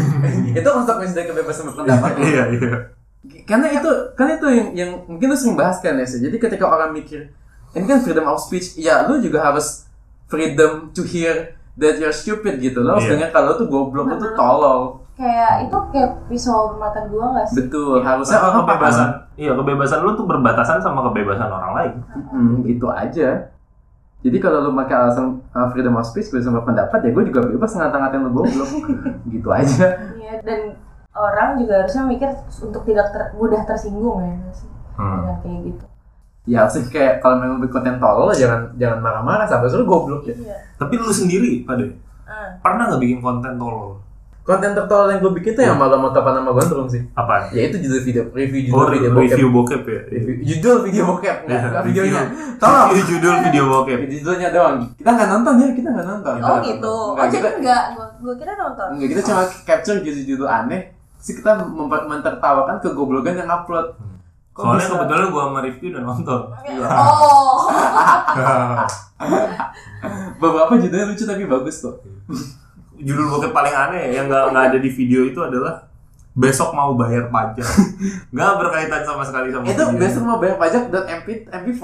[0.59, 2.75] itu konsekuensi dari kebebasan berpendapat iya, iya.
[3.47, 6.91] karena itu kan itu yang, yang mungkin lu sering bahas kan ya jadi ketika orang
[6.91, 7.31] mikir
[7.71, 9.87] ini kan freedom of speech ya lu juga harus
[10.27, 13.15] freedom to hear that you're stupid gitu lo harus Iya.
[13.15, 14.81] dengar kalau lu tuh goblok lu tuh tolol
[15.19, 17.55] Kayak itu kayak pisau bermata dua nggak sih?
[17.59, 19.07] betul harusnya Harusnya orang kebebasan.
[19.35, 21.93] Iya, kebebasan lu tuh berbatasan sama kebebasan orang lain.
[22.31, 23.51] Hmm, itu aja
[24.19, 27.71] jadi kalau lu pakai alasan uh, freedom of speech kebebasan berpendapat ya gue juga bebas
[27.71, 28.69] ngata-ngatain lu goblok
[29.33, 30.59] gitu aja Iya dan
[31.11, 32.29] orang juga harusnya mikir
[32.59, 34.67] untuk tidak ter- mudah tersinggung ya sih?
[34.93, 35.15] Hmm.
[35.17, 35.85] dengan kayak gitu.
[36.45, 40.35] ya harusnya kayak kalau memang bikin konten tolol jangan jangan marah-marah sampai lu goblok ya
[40.35, 40.55] Iya.
[40.75, 41.83] Tapi lu sendiri, pada
[42.23, 42.53] Ah.
[42.59, 43.97] pernah nggak bikin konten tolol?
[44.49, 47.53] Konten tertolol yang gue bikin tuh yang malah mau tapan nama gondrong sih Apaan?
[47.53, 50.01] ya itu judul video review judul Oh, video review, bokep bokep ya?
[50.09, 52.01] Review- judul video bokep nggak Iya, nggak review.
[52.01, 52.21] videonya
[52.57, 53.97] tolong Iya, judul video bokep.
[54.09, 56.95] judulnya doang kita nggak nonton ya kita nggak nonton Oh gitu.
[57.13, 57.77] Nggak, Oh jadi gua,
[58.17, 58.87] gua kira nonton.
[58.91, 60.81] nggak, kita cuma capture judul-judul aneh
[61.15, 61.51] sih kita
[62.01, 63.93] mentertawakan kegoblokan yang upload
[64.49, 64.93] Kok Soalnya bisa?
[64.97, 66.41] kebetulan gua sama review dan nonton.
[66.89, 67.59] Oh.
[70.35, 71.95] beberapa judulnya lucu tapi bagus kok
[72.99, 75.87] judul bokep paling aneh yang nggak nggak ada di video itu adalah
[76.31, 77.67] besok mau bayar pajak.
[78.31, 79.97] Nggak berkaitan sama sekali sama itu video.
[79.97, 81.83] besok mau bayar pajak dot mp mp4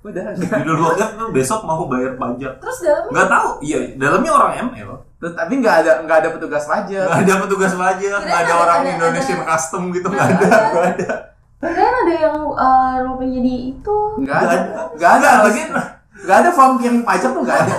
[0.00, 2.56] udah Judul bokep tuh besok mau bayar pajak.
[2.56, 4.90] Terus dalamnya Nggak tahu, iya dalamnya orang ML.
[5.16, 8.56] Terus, tapi nggak ada nggak ada petugas pajak Nggak ada petugas pajak, nggak ada ada-
[8.58, 11.12] orang ada- Indonesian ada- custom gitu, nggak ada, nggak ada.
[11.60, 13.96] Kirain ada yang uh, mau jadi itu.
[14.18, 14.56] nggak ada
[14.96, 15.62] Nggak ada Nggak, lagi
[16.30, 17.74] nggak ada form kirim pajak tuh nggak ada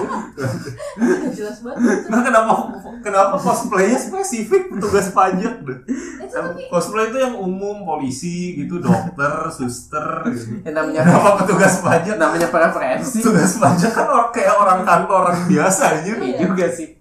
[1.31, 2.11] jelas banget.
[2.11, 2.51] Nah, kenapa
[2.99, 5.79] kenapa cosplaynya spesifik petugas pajak deh?
[5.87, 10.59] Itu tapi Cosplay itu yang umum, polisi gitu, dokter, suster gitu.
[10.67, 12.15] yang namanya Kenapa petugas pajak?
[12.19, 16.11] namanya preferensi Petugas pajak kan or- kayak orang kantoran biasa aja.
[16.19, 16.99] Iya juga sih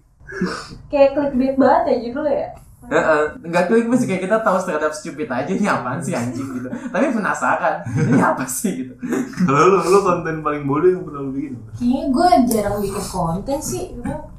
[0.87, 2.49] kayak clickbait banget ya judulnya ya.
[2.81, 6.65] Heeh, nggak klik sih kayak kita tahu terhadap stupid aja ini apaan sih anjing gitu
[6.89, 8.93] tapi penasaran ini apa sih gitu
[9.41, 11.53] Kalau lu, lu konten paling bodoh yang pernah lu bikin?
[11.71, 13.83] Kayaknya gue jarang bikin konten sih,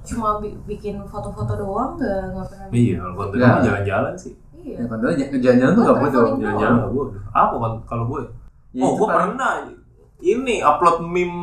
[0.03, 2.67] cuma bi- bikin foto-foto doang, nggak nggak pernah.
[2.67, 2.83] bikin.
[2.83, 4.33] Iya, kalau konten mah jalan-jalan sih.
[4.59, 4.77] Iya.
[4.87, 6.25] ya j- jalan-jalan tuh nggak bodoh.
[6.35, 7.15] Jalan-jalan nggak bodoh.
[7.31, 8.23] Apa kan kalau gue?
[8.73, 9.53] Ya, oh, gue paling- pernah
[10.25, 11.43] ini upload meme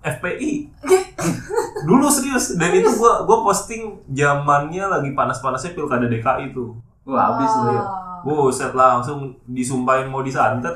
[0.00, 0.52] FPI.
[1.86, 6.74] Dulu serius dan itu gue gue posting zamannya lagi panas-panasnya pilkada DKI tuh.
[7.02, 7.84] wah habis lu ya
[8.18, 8.50] Wow.
[8.50, 10.74] Buset langsung disumpahin mau disantet.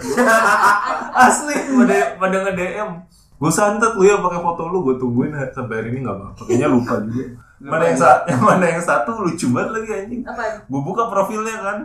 [1.27, 2.91] Asli pada pada nge-DM.
[3.35, 6.69] gue santet lu ya pakai foto lu gue tungguin sampai hari ini nggak apa kayaknya
[6.69, 7.25] lupa juga
[7.59, 10.43] mana yang sa- yang mana yang satu lucu banget lagi anjing Apa?
[10.63, 11.79] gue buka profilnya kan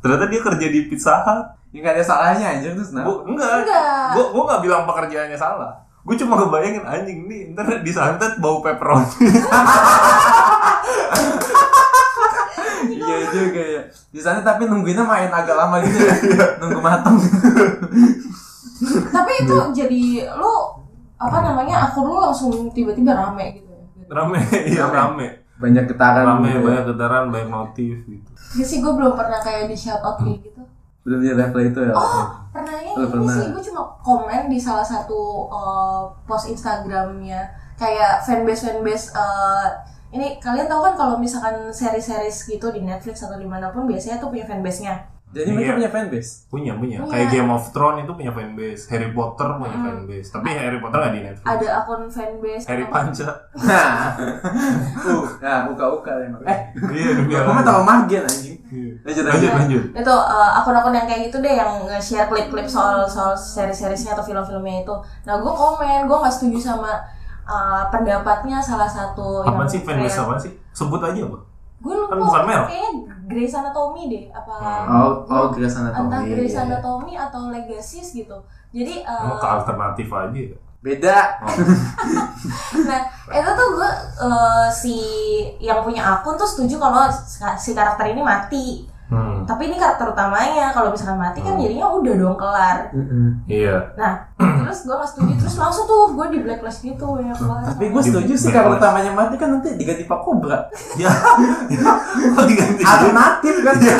[0.00, 3.02] ternyata dia kerja di pizza hut Ya nggak ada salahnya anjir terus nah.
[3.02, 4.12] Gua, enggak Enggak.
[4.12, 9.06] gue gue nggak bilang pekerjaannya salah gue cuma kebayangin anjing nih ntar disantet bau pepperoni
[12.82, 13.82] Iya juga ya.
[14.10, 16.58] Di sana tapi nungguinnya main agak lama gitu ya.
[16.58, 17.16] Nunggu matang.
[19.08, 20.52] Tapi itu jadi lu
[21.16, 23.82] apa namanya akun lu langsung tiba-tiba rame gitu ya.
[24.10, 26.26] rame iya rame Banyak getaran.
[26.36, 26.62] rame gitu ya.
[26.64, 30.42] banyak getaran banyak notif gitu Ya sih gue belum pernah kayak di shout out kayak
[30.42, 30.62] gitu.
[31.02, 31.94] Belum di level itu ya.
[31.94, 33.34] Oh, pernahnya Oh, ini pernah.
[33.34, 39.66] sih gue cuma komen di salah satu uh, post Instagramnya kayak fanbase fanbase uh,
[40.12, 44.20] ini kalian tahu kan kalau misalkan seri-series gitu di Netflix atau di mana pun biasanya
[44.20, 45.11] tuh punya fanbase-nya.
[45.32, 45.76] Jadi mereka Iya.
[45.80, 46.32] punya fanbase.
[46.46, 47.10] punya punya Punya.
[47.10, 49.84] kayak Game of Thrones itu punya fanbase Harry Potter punya Hmm.
[49.88, 53.96] fanbase tapi Harry Potter nggak di Netflix Ada akun fanbase Harry Panca Nah.
[55.08, 56.42] uh, nah, uka-uka emang.
[56.44, 56.58] Eh,
[56.92, 57.62] iya Allah.
[57.62, 58.56] tahu Margen anjing.
[58.68, 58.92] Iya.
[59.02, 59.82] Lanjut lanjut lanjut.
[59.94, 64.80] itu uh, akun-akun yang kayak gitu deh yang nge-share klip-klip soal soal seri-seriesnya atau film-filmnya
[64.80, 64.94] itu.
[65.22, 66.92] Nah gue komen, gue nggak setuju sama
[67.44, 71.38] uh, pendapatnya salah satu apa sih fanbase apa sih sebut aja apa
[71.82, 72.66] Gue lupa, Kan bukan merek.
[72.68, 72.90] kayaknya
[73.24, 74.94] Grey's Anatomy deh, apa Hmm.
[74.94, 76.06] Oh, oh Grey's Anatomy.
[76.06, 76.66] entah Grey's Iya, iya.
[76.70, 78.38] Anatomy atau Legacies gitu.
[78.70, 81.18] Jadi, uh, Emang ke alternatif aja ya Beda.
[82.88, 83.90] nah itu tuh gue
[84.20, 84.96] uh, si
[85.58, 87.06] yang punya akun tuh setuju kalau
[87.54, 88.82] si karakter ini mati.
[89.06, 89.44] hmm.
[89.44, 92.78] Tapi ini karakter utamanya, kalau misalkan mati kan jadinya udah dong kelar.
[93.46, 94.26] iya Nah,
[94.62, 98.32] terus gue gak setuju, terus langsung tuh gue di blacklist gitu ya Tapi gue setuju
[98.34, 100.66] sih kalau utamanya mati kan nanti diganti Pak Cobra.
[101.02, 101.10] ya
[102.46, 103.76] diganti Alternatif kan?
[103.78, 103.96] Iya.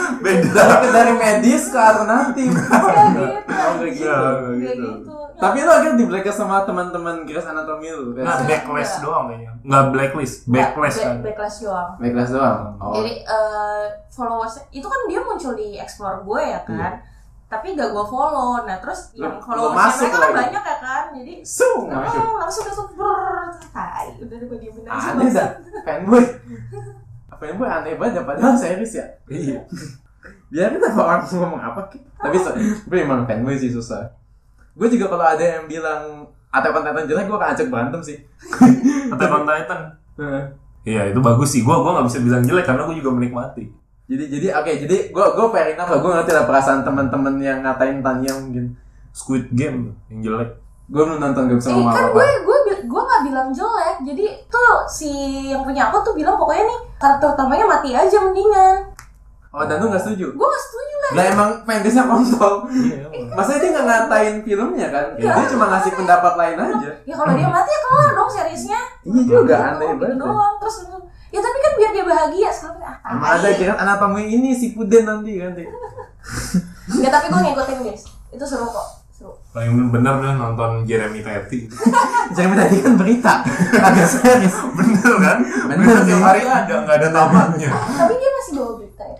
[0.24, 2.50] beda Dari, dari medis ke alternatif.
[2.52, 3.24] Kayak gitu.
[3.24, 4.04] Oh, kayak gitu.
[4.04, 4.18] Iya,
[4.60, 4.88] gitu.
[5.00, 5.14] gitu.
[5.40, 8.28] Tapi lo akhirnya di blacklist sama teman-teman Grey's Anatomy lu kan?
[8.28, 11.88] nggak backlash doang kayaknya nggak blacklist Back- kan backlash doang.
[11.96, 12.58] Blacklist doang.
[12.76, 12.92] Oh.
[13.00, 16.92] Jadi eh followers itu kan dia muncul di explore gue ya kan.
[17.50, 18.62] Tapi gak gue follow.
[18.62, 20.38] Nah terus Lu- yang lu followers masuk mereka kan lagi.
[20.40, 21.04] banyak ya kan.
[21.12, 22.22] Jadi Sung, masuk.
[22.22, 24.06] oh, langsung itu brrrr, tai.
[24.16, 25.10] Udah gue diemin aja.
[25.10, 25.48] Aneh dah,
[25.82, 26.24] fanboy.
[27.32, 29.06] Fanboy aneh banget, padahal serius ya.
[29.26, 29.58] iya
[30.46, 31.98] Biar kita orang ngomong apa Ki.
[32.14, 34.06] Tapi so, gue emang fanboy sih susah.
[34.72, 38.18] Gue juga kalau ada yang bilang atau konten jelek, gue akan ajak berantem sih.
[39.08, 39.80] Attack on Titan
[40.16, 40.44] Heeh.
[40.82, 43.68] iya itu bagus sih gua gua nggak bisa bilang jelek karena gua juga menikmati
[44.10, 47.62] jadi jadi oke jadi gue gue fair enough lah gue ngerti lah perasaan teman-teman yang
[47.62, 48.74] ngatain Tanya mungkin
[49.10, 50.50] Squid Game yang jelek
[50.86, 53.96] gue belum nonton gak bisa Eh ngomong kan apa gue gue gue nggak bilang jelek.
[54.02, 55.10] Jadi tuh si
[55.46, 58.90] yang punya aku tuh bilang pokoknya nih karakter utamanya mati aja mendingan.
[59.50, 61.10] oh dan lu nggak setuju Gue gak setuju lah.
[61.12, 65.30] lah emang fansnya kontol iya masa dia nggak ngatain filmnya kan Iya.
[65.32, 68.80] dia cuma ngasih pendapat lain aja Ya kalau dia mati ya kelar dong seriesnya.
[69.02, 70.22] iya juga aneh gitu banget ya.
[70.22, 70.54] doang.
[70.58, 70.98] Terus ya
[71.80, 73.36] biar dia bahagia sekarang ah, Emang tai.
[73.40, 75.56] ada kira anatomi ini si Puden nanti kan
[76.90, 78.02] Nggak, tapi gue ngikutin guys.
[78.28, 78.88] Itu seru kok.
[79.10, 79.32] Seru.
[79.50, 81.68] paling bener deh nonton Jeremy Teti
[82.30, 86.08] Jangan tadi kan berita agak serius bener kan Bener bener sih.
[86.10, 87.68] tiap hari ada nggak ada tamatnya
[88.00, 89.18] Tapi dia masih bawa berita ya.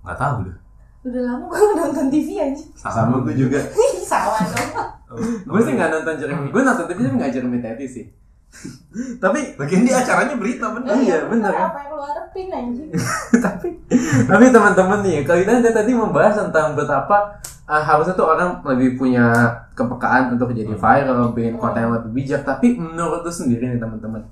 [0.00, 0.56] nggak tahu deh
[1.00, 2.64] Udah lama gue nggak nonton TV aja.
[2.76, 3.58] sama gue juga
[4.02, 4.90] Sama dong.
[5.46, 8.04] gue sih nggak nonton Jeremy gue nonton tapi tapi nggak Jeremy Teti sih
[9.22, 11.68] tapi Lagian dia acaranya berita bener Iya, bener kan?
[11.70, 12.90] Apa yang lu harapin anjing?
[13.46, 13.68] tapi
[14.26, 19.30] tapi teman-teman nih kalau kita tadi membahas tentang betapa uh, harusnya tuh orang lebih punya
[19.72, 24.26] kepekaan untuk jadi viral bikin konten yang lebih bijak tapi menurut lu sendiri nih teman-teman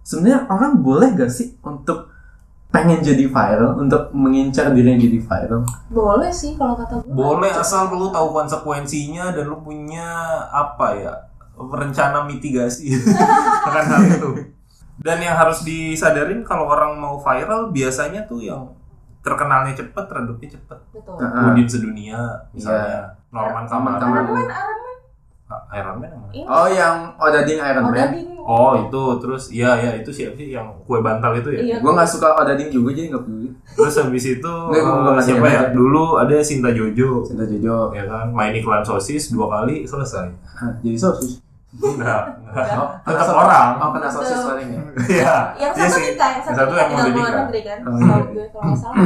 [0.00, 2.14] sebenarnya orang boleh gak sih untuk
[2.66, 7.10] pengen jadi viral untuk mengincar diri yang jadi viral Boleh sih kalau kata gue.
[7.10, 10.06] boleh asal lu tahu konsekuensinya dan lu punya
[10.46, 11.12] apa ya
[11.56, 12.92] rencana mitigasi
[13.66, 14.30] akan hal itu
[14.96, 18.64] dan yang harus disadarin kalau orang mau viral biasanya tuh yang
[19.20, 21.16] terkenalnya cepet redupnya cepet Betul.
[21.16, 21.50] Heeh.
[21.50, 24.96] Udin sedunia misalnya Norman Norman Kamara Iron Man, Iron Man.
[25.46, 26.32] Ah, Iron Man yang mana?
[26.32, 26.44] Ini.
[26.46, 28.28] oh yang Odading Iron Oh, Man Dading.
[28.40, 31.60] Oh itu terus iya ya itu siapa sih yang kue bantal itu ya?
[31.60, 31.76] Iya.
[31.78, 35.12] gue nggak suka Odading juga jadi nggak peduli Terus habis itu Nggak, gua- gua eh,
[35.12, 35.58] nggak siapa ya?
[35.60, 35.68] aja.
[35.70, 40.30] Dulu ada Sinta Jojo Cinta Jojo ya kan main iklan sosis dua kali selesai.
[40.54, 41.42] Hah, jadi sosis
[41.76, 42.66] Enggak, enggak.
[42.74, 43.68] oh, Tetap orang.
[43.76, 44.80] oh kena sosis paling ya
[45.20, 45.34] Iya.
[45.60, 47.34] Yang iya satu nikah, yang satu, Yang mau nikah.
[47.44, 47.78] negeri kan?
[47.84, 48.16] Oh, iya.
[48.26, 48.96] gue kalau nggak salah.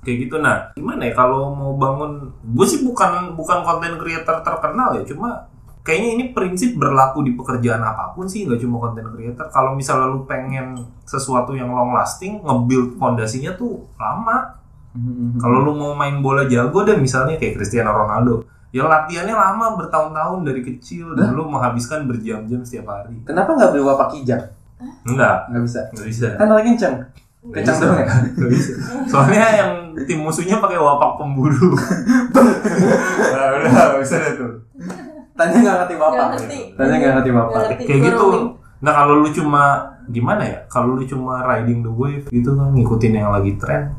[0.00, 0.56] Kayak gitu nah.
[0.72, 2.12] Gimana ya kalau mau bangun
[2.44, 5.48] gue sih bukan bukan konten creator terkenal ya, cuma
[5.80, 9.48] kayaknya ini prinsip berlaku di pekerjaan apa pun sih, nggak cuma konten creator.
[9.48, 14.60] Kalau misalnya lu pengen sesuatu yang long lasting, nge-build fondasinya tuh lama.
[14.94, 15.34] Hmm.
[15.36, 20.42] Kalau lu mau main bola jago dan misalnya kayak Cristiano Ronaldo, Ya latihannya lama bertahun-tahun
[20.42, 23.22] dari kecil dan lu menghabiskan berjam-jam setiap hari.
[23.22, 24.50] Kenapa nggak beli wapak kijang?
[25.06, 25.80] Enggak, Nggak bisa.
[25.94, 26.28] enggak bisa.
[26.34, 26.96] Kan paling kenceng.
[27.54, 28.06] Kenceng doang ya.
[28.34, 28.72] Nggak bisa.
[29.06, 29.70] Soalnya yang
[30.10, 31.70] tim musuhnya pakai wapak pemburu.
[33.30, 34.52] nah, udah nggak bisa deh tuh.
[35.38, 36.26] Tanya nggak ngerti wapak.
[36.34, 36.58] Ngerti.
[36.74, 37.60] Tanya nggak ngerti wapak.
[37.78, 38.26] Kayak gitu.
[38.82, 39.62] Nah kalau lu cuma
[40.10, 40.58] gimana ya?
[40.66, 43.96] Kalau lu cuma riding the wave gitu kan ngikutin yang lagi tren,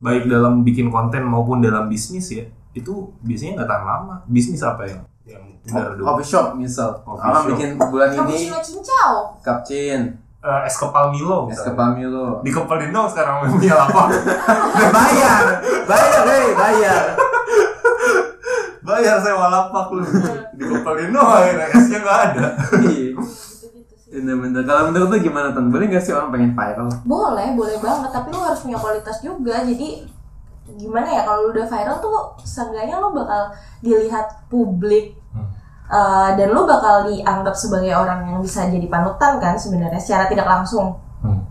[0.00, 4.14] baik dalam bikin konten maupun dalam bisnis ya, itu biasanya nggak tahan lama.
[4.26, 6.04] Bisnis apa yang yang benar dulu?
[6.06, 6.90] Coffee shop misal.
[7.00, 7.46] Coffee shop.
[7.52, 9.36] bikin bulan ini cincau.
[9.38, 11.50] capcin, Eh, es kepal Milo.
[11.50, 12.38] es kepal Milo.
[12.40, 14.06] Dikepalin dong sekarang punya apa?
[14.96, 15.42] bayar,
[15.82, 17.02] bayar, hei, bayar.
[18.80, 20.00] Bayar sewa lapak lu.
[20.54, 22.46] Dikepalin dong akhirnya esnya nggak ada.
[22.78, 23.18] Iya.
[23.18, 24.10] Gitu-gitu sih.
[24.14, 24.62] Bener-bener.
[24.62, 25.68] Kalau menurut lu gimana Tan?
[25.68, 26.88] Boleh nggak sih orang pengen viral?
[27.02, 28.10] Boleh, boleh banget.
[28.14, 29.60] Tapi lu harus punya kualitas juga.
[29.60, 30.06] Jadi
[30.76, 35.48] gimana ya kalau lu udah viral tuh seenggaknya lu bakal dilihat publik Hmm.
[35.88, 40.48] Uh, dan lu bakal dianggap sebagai orang yang bisa jadi panutan kan sebenarnya secara tidak
[40.48, 40.96] langsung.
[41.20, 41.42] Hmm.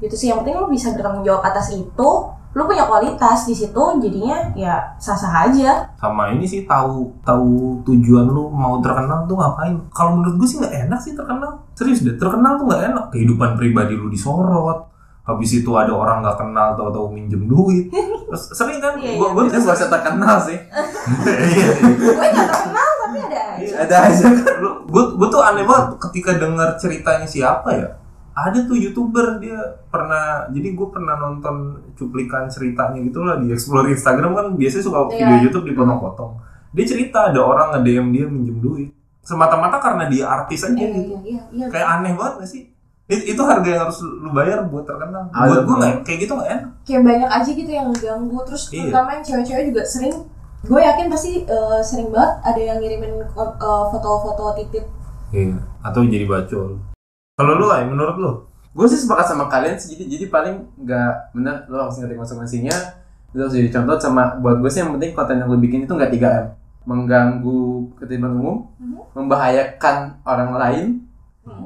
[0.00, 2.10] gitu sih yang penting lu bisa bertanggung jawab atas itu
[2.50, 5.86] lu punya kualitas di situ jadinya ya sah sah aja.
[6.00, 9.76] Sama ini sih tahu tahu tujuan lu mau terkenal tuh ngapain.
[9.92, 11.62] Kalau menurut gue sih nggak enak sih terkenal.
[11.76, 13.04] Serius deh terkenal tuh nggak enak.
[13.12, 14.88] Kehidupan pribadi lu disorot
[15.20, 17.92] habis itu ada orang nggak kenal tahu-tahu minjem duit.
[17.92, 18.96] Terus sering kan?
[18.96, 19.34] Iya, gua iya.
[19.36, 20.58] gua Itu gak usah terkenal sih.
[21.54, 21.66] iya.
[21.76, 23.74] Gue gak terkenal tapi ada aja.
[23.84, 24.24] Ada aja.
[24.90, 27.88] gue gue tuh aneh banget ketika dengar ceritanya siapa ya.
[28.30, 29.58] Ada tuh youtuber dia
[29.92, 34.98] pernah jadi gue pernah nonton cuplikan ceritanya gitu lah di explore Instagram kan biasanya suka
[35.12, 35.26] Iya.
[35.28, 36.32] video YouTube dipotong-potong.
[36.70, 38.90] Dia cerita ada orang nge DM dia minjem duit.
[39.20, 41.18] Semata-mata karena dia artis aja iya gitu.
[41.20, 41.66] iya iya iya.
[41.68, 42.62] Kayak aneh banget gak sih
[43.10, 45.76] itu, itu harga yang harus lu bayar buat terkenal Ada buat gue tuh.
[45.76, 48.78] nggak kayak gitu nggak enak kayak banyak aja gitu yang ngeganggu terus Iya.
[48.80, 50.14] terutama yang cewek-cewek juga sering
[50.62, 54.84] gue yakin pasti eh, sering banget ada yang ngirimin foto-foto titip
[55.30, 56.78] iya atau jadi bacol
[57.34, 58.32] kalau lu lah menurut lu
[58.70, 59.98] Gue sih sepakat sama kalian sih.
[59.98, 62.70] Jadi, jadi paling nggak bener lo harus ngerti konsekuensinya.
[63.34, 65.90] Lo harus jadi contoh sama buat gue sih yang penting konten yang lo bikin itu
[65.90, 66.46] nggak 3 m
[66.86, 67.60] mengganggu
[67.98, 69.10] ketertiban umum, Mhm.
[69.12, 71.09] membahayakan orang lain, Hmm.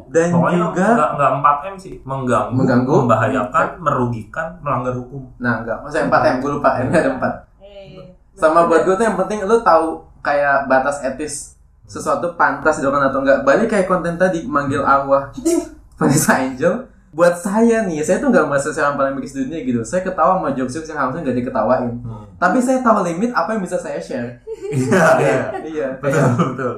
[0.09, 1.95] Dan pokoknya juga nggak nggak 4 m sih.
[2.03, 2.95] Mengganggu, Mengganggu.
[3.05, 5.27] membahayakan merugikan melanggar hukum.
[5.37, 6.37] Nah enggak, maksudnya 4 m?
[6.39, 6.69] Gue lupa.
[6.79, 11.59] M ada 4 Eh, Sama buat gue tuh yang penting lo tahu kayak batas etis
[11.85, 13.39] sesuatu pantas dilakukan atau enggak.
[13.43, 15.35] Balik kayak konten tadi manggil arwah.
[15.99, 16.87] Vanessa Angel.
[17.15, 19.81] Buat saya nih, saya tuh nggak merasa saya yang paling bagus di dunia gitu.
[19.81, 21.95] Saya ketawa sama jokes-jokes yang harusnya nggak diketawain.
[21.97, 22.27] Hmm.
[22.35, 24.43] Tapi saya tahu limit apa yang bisa saya share.
[24.69, 25.89] iya iya iya.
[25.97, 26.75] betul betul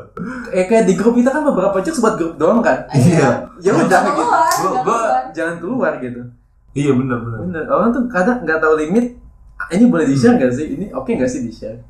[0.50, 2.84] eh, kayak di grup kita kan beberapa jokes buat grup doang kan.
[2.90, 3.48] Iya.
[3.58, 4.12] Ya udah Jangan gitu.
[4.14, 5.22] keluar, Gua- jangan gua- keluar.
[5.32, 6.20] Jangan keluar gitu.
[6.74, 7.64] iya benar benar Bener.
[7.66, 9.16] Orang tuh kadang nggak tahu limit.
[9.56, 10.66] "Ah, Ini boleh di share nggak sih?
[10.70, 11.80] Ini oke nggak sih di share?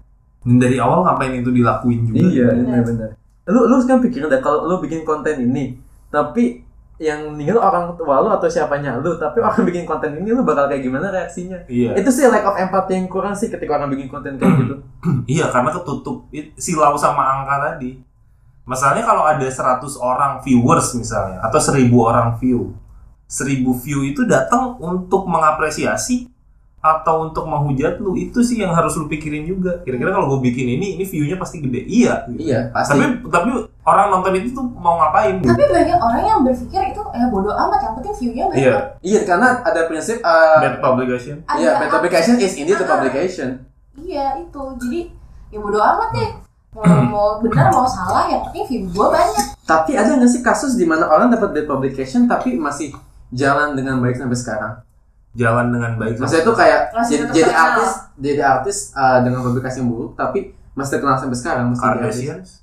[0.41, 2.63] dan dari awal ngapain itu dilakuin juga Iya, Bener.
[2.79, 3.11] benar-benar.
[3.49, 5.75] Lu lu sekarang pikirin deh kalau lu bikin konten ini,
[6.07, 6.63] tapi
[6.97, 10.65] yang meninggal orang tua lu atau siapanya lu, tapi orang bikin konten ini lu bakal
[10.65, 11.61] kayak gimana reaksinya?
[11.69, 14.75] iya Itu sih lack of empathy yang kurang sih ketika orang bikin konten kayak gitu.
[15.37, 16.25] iya karena ketutup
[16.57, 18.01] silau sama angka tadi
[18.67, 22.75] masalahnya kalau ada 100 orang viewers misalnya atau 1000 orang view
[23.31, 26.27] 1000 view itu datang untuk mengapresiasi
[26.87, 30.79] atau untuk menghujat lu itu sih yang harus lu pikirin juga kira-kira kalau gue bikin
[30.79, 32.47] ini ini view-nya pasti gede iya gitu.
[32.47, 32.95] Iya, pasti.
[32.95, 33.51] tapi tapi
[33.83, 35.51] orang nonton itu tuh mau ngapain gitu.
[35.51, 39.21] tapi banyak orang yang berpikir itu eh bodoh amat yang penting view-nya banyak iya Iya,
[39.23, 43.67] karena ada prinsip uh, bad publication Iya, bad publication is indeed the publication.
[43.97, 45.01] iya itu jadi
[45.49, 46.31] ya bodoh amat deh
[46.73, 50.79] mau mau benar mau salah yang penting view gue banyak Tapi ada nggak sih kasus
[50.79, 52.95] di mana orang dapat bad publication tapi masih
[53.35, 54.73] jalan dengan baik sampai sekarang?
[55.37, 59.89] Jalan dengan baik Maksudnya itu kayak jadi, jadi artis, jadi artis uh, dengan publikasi yang
[59.93, 61.67] buruk tapi masih terkenal sampai sekarang.
[61.73, 62.61] Kardashians?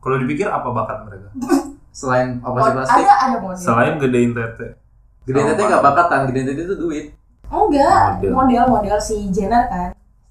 [0.00, 1.28] Kalau dipikir apa bakat mereka?
[2.00, 3.58] Selain Oh, operasi plastik, ada ada model.
[3.58, 4.78] Selain gedein tete.
[5.26, 7.06] Gede tete nggak bakatan, gede tete itu duit.
[7.50, 8.22] enggak.
[8.22, 8.30] Model.
[8.30, 9.90] model model si Jenner kan.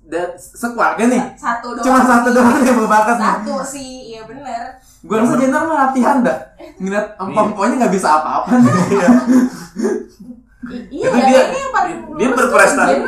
[0.10, 3.30] Dan sekeluarga nih, satu doang cuma satu doang yang berbakat nih.
[3.30, 4.82] satu sih iya bener.
[5.06, 6.40] Gue rasa Jenner mah latihan dah.
[6.82, 8.50] Ngeliat empom-empomnya nggak bisa apa-apa.
[10.62, 13.00] Iya Itu dia- ini yang paling dia berprestasi.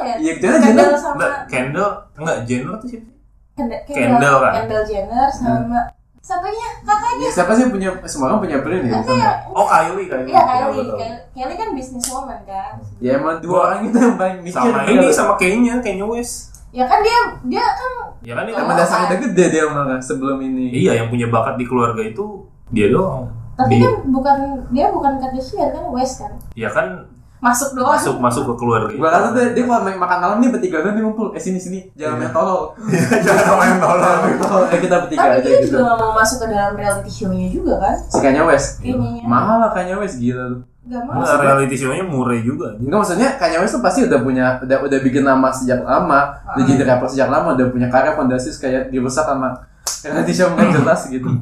[0.00, 0.96] ya Iya, Jenner Kendall Jenner.
[0.96, 3.08] sama Kendall enggak Jenner tuh siapa
[3.52, 4.52] Kendall, Kendall kan?
[4.56, 5.80] Kendall Jenner sama
[6.20, 8.92] satunya kakaknya Ya, siapa sih punya semua orang punya brand ya?
[8.94, 11.16] Nanti ya, oh Kylie Kylie iya Ya, Kylie.
[11.32, 12.72] Kylie, kan businesswoman kan.
[12.98, 14.54] Ya emang dua orang itu yang paling mikir.
[14.54, 18.70] sama ini sama Kenya Kenya West Ya kan dia dia kan ya kan ini Emang
[18.70, 19.10] Oh, dasarnya kan.
[19.10, 20.70] udah gede dia malah sebelum ini.
[20.72, 23.26] iya yang punya bakat di keluarga itu dia doang
[23.60, 24.36] tapi Di- kan bukan
[24.68, 26.32] dia bukan Kardashian kan West kan.
[26.54, 27.04] ya kan
[27.40, 30.50] masuk doang masuk masuk ke keluarga Gua rasa dia, dia kalau main makan malam nih
[30.50, 31.32] bertiga doang dia ngumpul.
[31.32, 32.76] Eh sini sini, jangan main tolol.
[33.18, 35.72] jangan main Tolol, eh kita bertiga tapi aja dia gitu.
[35.74, 38.68] juga mau masuk ke dalam reality show-nya juga kan Si Kanye West.
[38.82, 39.24] Ininya.
[39.24, 40.58] Mahal lah Kanye West gila lu.
[40.82, 42.68] gak mau Nggak, reality show-nya murah juga.
[42.76, 46.64] Enggak maksudnya Kanye West tuh pasti udah punya udah udah bikin nama sejak lama, udah
[46.66, 49.64] jadi rapper sejak lama, udah punya karya fondasi kayak dirusak sama
[50.02, 51.24] reality show nggak jelas gitu.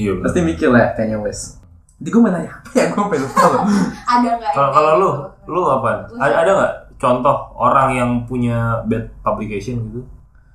[0.00, 0.24] iya bener.
[0.24, 1.60] Pasti mikir lah Kanye West.
[2.00, 3.62] Jadi gue mau nanya apa ya gue pengen loh.
[4.16, 5.52] ada nggak kalau lu gitu?
[5.52, 10.00] lu apa ada ada nggak contoh orang yang punya bad publication gitu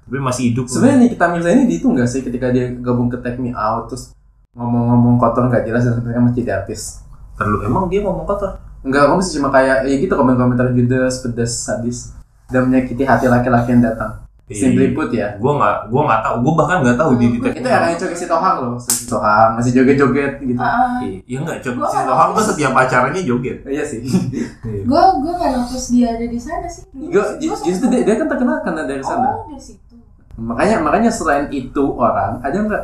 [0.06, 3.10] tapi masih hidup Sebenarnya nih kita Mirza ini di itu nggak sih ketika dia gabung
[3.14, 4.14] ke Take Me Out terus
[4.58, 7.02] ngomong-ngomong kotor nggak jelas dan sebenarnya masih jadi artis.
[7.36, 11.66] terlalu emang dia ngomong kotor Enggak, kamu sih cuma kayak ya gitu komen-komentar judes, pedas,
[11.66, 12.14] sadis
[12.54, 14.25] dan menyakiti hati laki-laki yang datang.
[14.46, 15.34] Simply put ya.
[15.36, 18.58] gue nggak gue nggak tahu gue bahkan nggak tahu di di Itu eranya Coki Sitohang
[18.62, 20.62] loh, si Sitohang masih joget-joget gitu.
[20.62, 23.58] Ah, Iya nggak cok Gua si Tohang tuh setiap pacarannya joget.
[23.66, 24.06] Iya sih.
[24.06, 24.46] Iya.
[24.86, 28.30] gue gue nggak notice dia ada di sana sih Gue gua justru dia, dia kan
[28.30, 29.34] terkenal karena dari sana.
[29.34, 29.98] oh dari situ
[30.36, 32.84] Makanya makanya selain itu orang ada nggak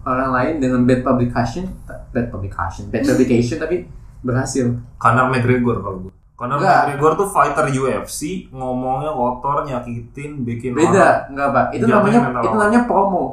[0.00, 1.64] orang lain dengan bad publication,
[2.08, 3.76] bad publication, bad publication tapi
[4.20, 4.78] berhasil.
[4.94, 6.12] Conor McGregor kalau gue.
[6.40, 6.56] Conor.
[6.56, 10.80] McGregor tuh fighter UFC, ngomongnya kotor, nyakitin, bikin orang.
[10.88, 11.66] Beda, enggak pak.
[11.76, 12.56] Itu namanya mental itu orang.
[12.64, 13.24] namanya promo,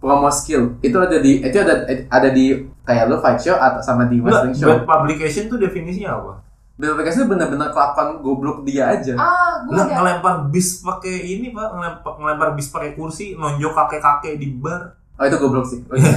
[0.00, 0.80] promo skill.
[0.80, 4.56] Itu ada di itu ada ada di kayak lu fight show atau sama di wrestling
[4.56, 4.72] show.
[4.72, 6.32] bad publication tuh definisinya apa?
[6.80, 9.20] Bad publication itu benar-benar kelakuan goblok dia aja.
[9.20, 14.48] ah gue ngelempar bis pakai ini pak, ngelempar, ngelempar bis pakai kursi, nonjok kakek-kakek di
[14.56, 14.96] bar.
[15.20, 15.84] Oh itu goblok sih.
[15.92, 16.16] Oh, iya.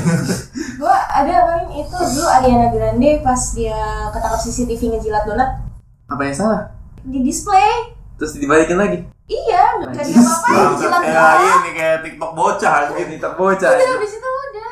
[0.79, 5.72] gue ada paling itu dulu Ariana Grande pas dia ketangkap CCTV ngejilat donat
[6.05, 6.61] Apa yang salah?
[7.03, 8.99] di display Terus dibalikin lagi.
[9.25, 12.75] iya nggak dia apa Bangsat, jilat ya doang ini kayak TikTok bocah.
[12.93, 13.71] Ini tak bocah.
[13.71, 14.71] udah habis itu udah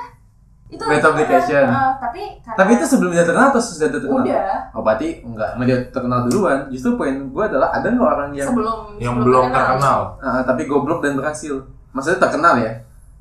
[0.69, 1.65] itu Bad publication.
[1.67, 4.23] Ah, tapi karena- Tapi itu sebelum dia terkenal atau sudah terkenal?
[4.23, 6.59] udah Oh berarti enggak, sama dia terkenal duluan.
[6.67, 9.67] Justru poin gue adalah ada nggak orang yang sebelum Yang sebelum belum terkenal.
[9.67, 9.99] terkenal.
[10.21, 11.53] Ah, tapi goblok dan berhasil.
[11.91, 12.71] Maksudnya terkenal ya?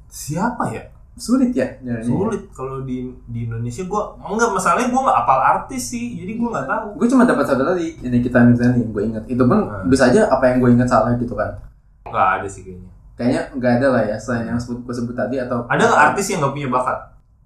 [0.06, 0.82] Siapa ya?
[1.20, 2.08] Sulit ya nyarinya.
[2.08, 6.48] Sulit kalau di di Indonesia gua enggak masalahnya gua nggak apal artis sih, jadi gua
[6.50, 6.86] nggak tahu.
[6.96, 9.24] Gue cuma dapat satu tadi ini kita Mirzani yang gue ingat.
[9.26, 9.84] Itu pun Hmm.
[9.86, 11.60] bisa aja apa yang gue ingat salah gitu kan.
[12.02, 12.90] Nggak ada sih kayaknya.
[13.12, 16.24] Kayaknya nggak ada lah ya selain yang sebut gue sebut tadi atau Ada nggak artis
[16.26, 16.98] yang nggak punya bakat?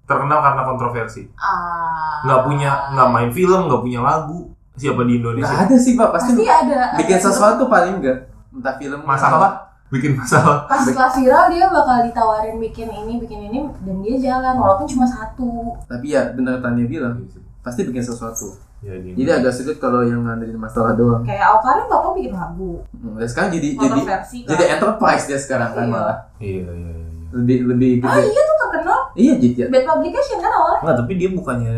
[0.05, 1.21] Terkenal karena kontroversi.
[1.35, 4.39] ah Nggak punya, nggak main film, nggak punya lagu.
[4.75, 5.55] Siapa di Nggak Indonesia?
[5.57, 8.17] ada sih pak pasti, pasti ada bikin ada sesuatu paling enggak
[8.51, 9.51] entah film Masalah?
[9.93, 10.65] Bikin masalah.
[10.65, 15.05] pas setelah viral dia bakal ditawarin bikin ini bikin ini dan dia jalan walaupun cuma
[15.05, 15.77] satu.
[15.85, 17.21] Tapi ya bener Tania bilang
[17.61, 18.57] pasti bikin sesuatu.
[18.85, 21.25] Ya, di jadi agak sulit kalau yang ngandelin masalah doang.
[21.25, 22.81] Kayak Awkarin bapak bikin lagu.
[22.93, 24.19] Hmm, dan sekarang jadi jadi kan?
[24.25, 25.93] jadi enterprise dia sekarang kan Iya.
[25.93, 26.17] malah.
[26.37, 26.93] Iya, iya, iya.
[26.93, 27.05] iya.
[27.35, 28.29] lebih lebih ah gede.
[28.29, 28.99] iya tuh terkenal.
[29.17, 30.79] Iya jadi bad publication kan awalnya?
[30.85, 31.75] Nggak, tapi dia bukannya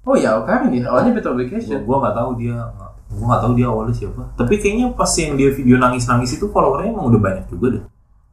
[0.00, 2.56] oh ya Okarin ya awalnya betul gua, vacation gua nggak tahu dia
[3.10, 4.22] gua nggak tahu dia awalnya siapa.
[4.34, 7.84] Tapi kayaknya pas yang dia video nangis-nangis itu followernya emang udah banyak juga deh.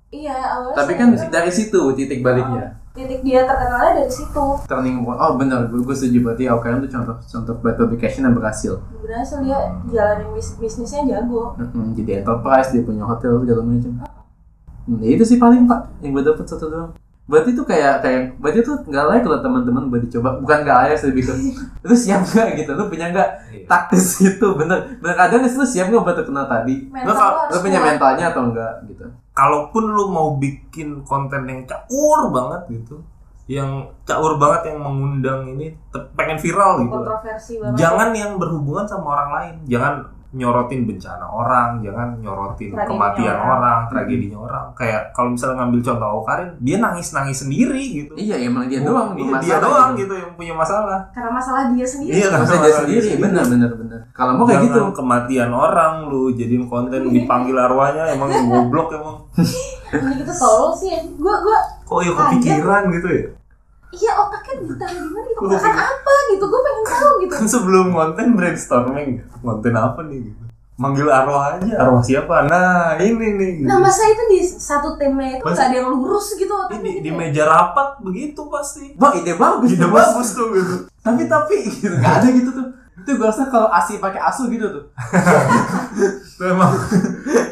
[0.07, 2.79] iya awalnya tapi kan dia- dari situ titik baliknya.
[2.93, 4.45] Titik dia terkenalnya dari situ.
[4.65, 5.19] Turning point.
[5.19, 8.81] Oh benar gue, gue setuju berarti Okarin itu contoh contoh bad publication yang berhasil.
[8.97, 11.53] Berhasil dia jalanin bis- bisnisnya jago.
[11.55, 13.91] Mm-mm, jadi enterprise dia punya hotel segala macam.
[14.87, 16.91] Hmm, ya itu sih paling pak yang gue dapet satu doang
[17.27, 20.39] berarti itu kayak kayak berarti itu nggak layak kalau teman-teman buat dicoba.
[20.39, 21.33] Bukan nggak layak sih ke
[21.87, 22.47] lu siap nggak?
[22.57, 22.71] gitu.
[22.73, 23.67] Lu punya nggak Iya.
[23.67, 24.47] taktis itu?
[24.55, 24.97] Bener.
[24.97, 25.15] Bener.
[25.45, 26.87] Sih lu siap nggak buat terkenal tadi?
[26.87, 29.05] Mental harus lu punya mentalnya atau enggak gitu.
[29.31, 33.05] Kalaupun lu mau bikin konten yang caur banget gitu,
[33.45, 35.77] yang caur banget yang mengundang ini
[36.15, 36.89] pengen viral gitu.
[36.89, 39.55] kontroversi banget Jangan yang berhubungan sama orang lain.
[39.69, 39.93] Jangan
[40.29, 43.51] nyorotin bencana orang, jangan nyorotin Tragedinya kematian orang.
[43.53, 44.65] orang, tragedinya orang.
[44.73, 48.11] Kayak kalau misalnya ngambil contoh Awkarin, dia nangis-nangis sendiri gitu.
[48.13, 50.99] iya emang dia doang Iya, dia doang gitu yang punya masalah.
[51.09, 52.39] karena masalah dia sendiri Iya, kan?
[52.43, 57.01] Masalah dia sendiri bener bener bener kalau mau kayak gitu kematian orang lu jadiin konten
[57.15, 59.17] dipanggil arwahnya emang goblok emang.
[59.87, 63.23] ini gitu tolol sih gue gue Kok ya kepikiran gitu ya?
[63.95, 67.85] Iya otaknya ditaruh di mana gitu makan apa gitu gue pengen tahu gitu Kan sebelum
[67.95, 69.09] konten brainstorming
[69.39, 70.41] konten apa nih gitu.
[70.77, 71.73] Manggil arwah aja.
[71.81, 72.45] Arwah siapa?
[72.45, 73.51] Nah, ini nih.
[73.57, 73.65] Gitu.
[73.65, 77.01] nah masa itu di satu timnya itu nggak ada yang lurus gitu otaknya di, gitu
[77.01, 77.17] di ya.
[77.17, 78.93] meja rapat begitu pasti.
[78.93, 80.75] wah ide bagus Ide bagus tuh gitu.
[81.01, 82.67] tapi tapi gitu nggak ada gitu tuh
[82.97, 84.83] itu gue rasa kalau asi pakai asu gitu tuh
[86.37, 86.69] Tuh emang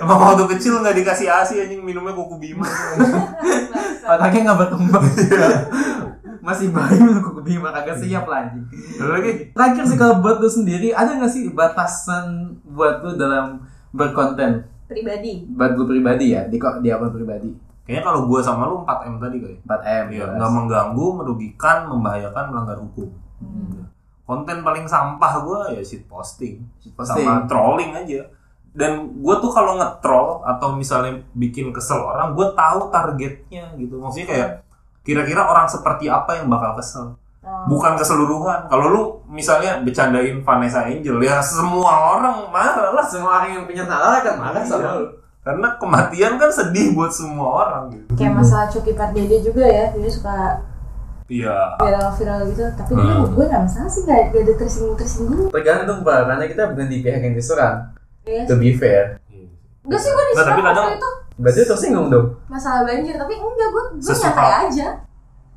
[0.04, 2.68] emang waktu kecil nggak dikasih asi anjing minumnya kuku bima.
[4.14, 5.06] otaknya nggak berkembang
[6.46, 8.66] masih bayi kuku bima kagak siap lah anjing
[9.02, 9.50] lagi?
[9.50, 15.50] terakhir sih kalau buat lu sendiri ada nggak sih batasan buat lu dalam berkonten pribadi
[15.50, 17.50] buat lu pribadi ya di kok di akun pribadi
[17.86, 19.62] Kayaknya kalau gua sama lu 4 M tadi kali.
[19.62, 23.14] 4 m Iya, nggak mengganggu, merugikan, membahayakan, melanggar hukum.
[23.38, 23.86] Hmm.
[24.26, 26.66] konten paling sampah gue ya shit posting
[26.98, 27.22] Posting.
[27.22, 28.26] sama trolling aja
[28.76, 34.28] dan gue tuh kalau nge-troll atau misalnya bikin kesel orang gue tahu targetnya gitu maksudnya
[34.28, 34.50] kayak
[35.06, 37.70] kira-kira orang seperti apa yang bakal kesel Oh.
[37.70, 43.54] bukan keseluruhan kalau lu misalnya bercandain Vanessa Angel ya semua orang marah lah Semua orang
[43.54, 44.92] yang punya nalar kan marah sama Iya.
[44.96, 45.06] lu.
[45.40, 50.10] karena kematian kan sedih buat semua orang gitu kayak masalah Coki Pardede juga ya dia
[50.10, 50.58] suka
[51.28, 53.30] iya viral-viral gitu tapi gue Hmm.
[53.30, 56.98] gue nggak masalah sih nggak nggak ada tersinggung tersinggung Tergantung pak, karena kita bukan di
[57.00, 57.78] pihak yang diserang.
[58.24, 59.22] ya To be fair.
[59.82, 62.28] enggak sih gue diserang tapi kadang- waktu itu Berarti tersinggung dong.
[62.46, 64.32] masalah banjir tapi enggak gue gue Sesuka.
[64.32, 64.88] nyantai aja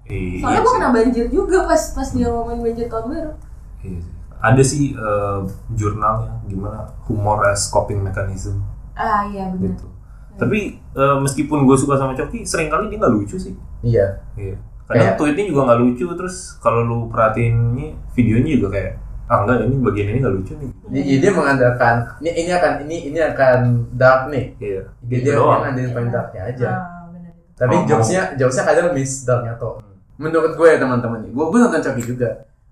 [0.05, 3.33] Iya soalnya gue kena banjir juga pas pas dia ngomongin banjir tahun baru
[3.81, 4.13] Iya sih.
[4.39, 5.39] Ada sih eh,
[5.73, 8.63] jurnalnya gimana humor as coping mechanism
[8.95, 9.87] ah iya benar gitu.
[10.35, 13.55] Tapi eh, meskipun gue suka sama Coki, sering kali dia nggak lucu sih.
[13.81, 14.23] Iya.
[14.35, 14.55] Iya.
[14.85, 18.93] Kadang Kayak- tweetnya juga nggak lucu, terus kalau lu perhatiin ini videonya juga kayak
[19.29, 20.71] ah enggak ini bagian ini nggak lucu nih.
[20.89, 23.59] Jadi dia mengandalkan ini ini akan ini ini akan
[23.93, 24.45] dark nih.
[24.59, 24.83] Iya.
[24.99, 25.61] Jadi Gitu dia doang.
[25.63, 26.71] ngandelin poin darknya aja.
[26.73, 29.75] ah benar itu Tapi Oh, jokesnya jokesnya kadang miss darknya tuh.
[30.17, 32.31] Menurut gue ya teman-teman nih, gue gue nonton Coki juga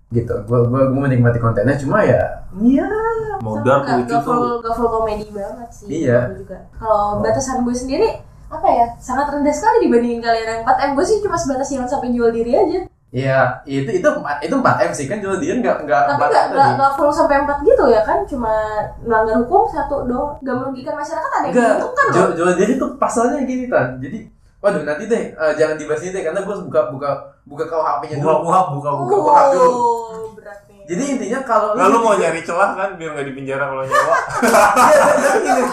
[0.09, 0.35] gitu.
[0.43, 2.23] Gue gue gue menikmati kontennya cuma ya
[2.57, 2.87] iya
[3.39, 4.59] Mau dark lucu tuh.
[4.59, 6.33] nggak full komedi banget sih Iya.
[6.35, 8.09] Juga kalau batasan gue sendiri
[8.47, 11.83] apa ya sangat rendah sekali dibandingin kalian yang 4 m gue sih cuma sebatas yang
[11.85, 15.55] sampai jual diri aja Iya, itu itu empat- itu 4 M sih kan jual dia
[15.55, 18.53] nggak nggak tapi empat nggak nggak nggak full sampai 4 gitu ya kan cuma
[19.01, 22.91] melanggar hukum satu doang nggak merugikan masyarakat ada yang diuntungkan loh jual, jual diri tuh
[22.97, 23.97] pasalnya gini tan.
[23.97, 24.27] Jadi,
[24.59, 27.11] waduh nanti deh eh, jangan dibahas ini deh karena gue buka buka
[27.45, 28.43] buka KUHP-nya Buka dulu.
[28.43, 29.07] buka buka buka.
[29.07, 29.71] buka buka dulu.
[29.71, 30.05] Oh,
[30.35, 33.83] berat nih Jadi intinya kalau Nah, lu mau nyari celah kan biar nggak dipenjara kalau
[33.83, 34.15] nyawa.
[34.87, 35.65] Iya, tapi gini.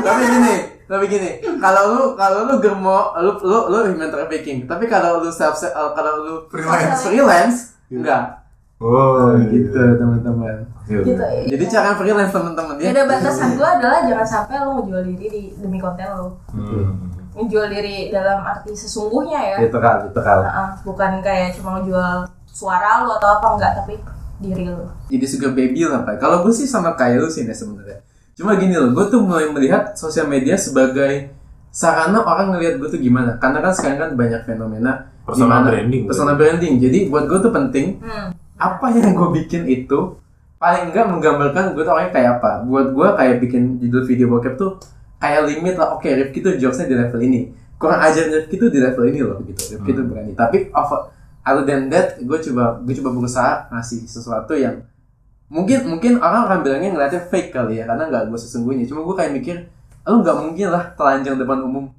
[0.00, 0.54] tapi gini,
[0.90, 1.38] tapi gini.
[1.62, 4.66] Kalau lu kalau lu germo, lu lu lu human trafficking.
[4.66, 7.06] Tapi kalau lu self kalau lu Freelance.
[7.06, 8.42] freelance enggak.
[8.82, 10.66] Oh, gitu teman-teman.
[10.88, 11.14] gitu
[11.46, 12.90] Jadi cara freelance teman-teman ya.
[12.90, 17.06] Beda batasan gue adalah jangan sampai lo ngejual diri di, demi konten lo Hmm.
[17.38, 20.42] Ngejual diri dalam arti sesungguhnya ya Itu kan, itu kan.
[20.42, 23.94] Nah, bukan kayak cuma ngejual suara lo atau apa enggak tapi
[24.40, 27.54] diri lo jadi sugar baby lah pak kalau gue sih sama kayak lu sih nih
[27.54, 28.00] sebenarnya
[28.38, 31.30] cuma gini loh gue tuh mulai melihat sosial media sebagai
[31.70, 33.38] sarana orang ngelihat gue tuh gimana.
[33.38, 36.02] Karena kan sekarang kan banyak fenomena Personal dimana- branding.
[36.10, 36.74] personal branding.
[36.82, 38.28] Jadi buat gue tuh penting hmm.
[38.58, 40.18] apa yang gue bikin itu
[40.60, 42.50] paling enggak menggambarkan gue tuh orangnya kayak apa.
[42.66, 44.82] Buat gue kayak bikin judul video bokep tuh
[45.22, 45.94] kayak limit lah.
[45.94, 47.40] Oke Rifki tuh jokesnya di level ini.
[47.78, 49.78] Kurang ajar Rifki tuh di level ini loh gitu.
[49.78, 50.34] Rifki tuh berani.
[50.34, 51.14] Tapi over
[51.46, 54.84] other than that gue coba gue coba berusaha ngasih sesuatu yang
[55.50, 59.14] mungkin mungkin orang akan bilangnya ngeliatnya fake kali ya karena nggak gue sesungguhnya cuma gue
[59.18, 59.56] kayak mikir
[60.06, 61.90] lu nggak mungkin lah telanjang depan umum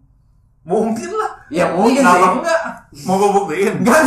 [0.62, 1.32] Mungkin lah.
[1.50, 2.62] ya mungkin Kenapa sih enggak?
[3.10, 3.74] Mau gue buktiin?
[3.82, 3.98] enggak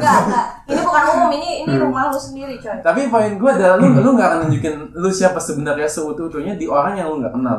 [0.00, 3.92] enggak ini bukan umum ini ini rumah lo sendiri coy Tapi poin gue adalah lu
[3.92, 7.58] lu nggak akan nunjukin lu siapa sebenarnya seutuh-utuhnya di orang yang lu nggak kenal.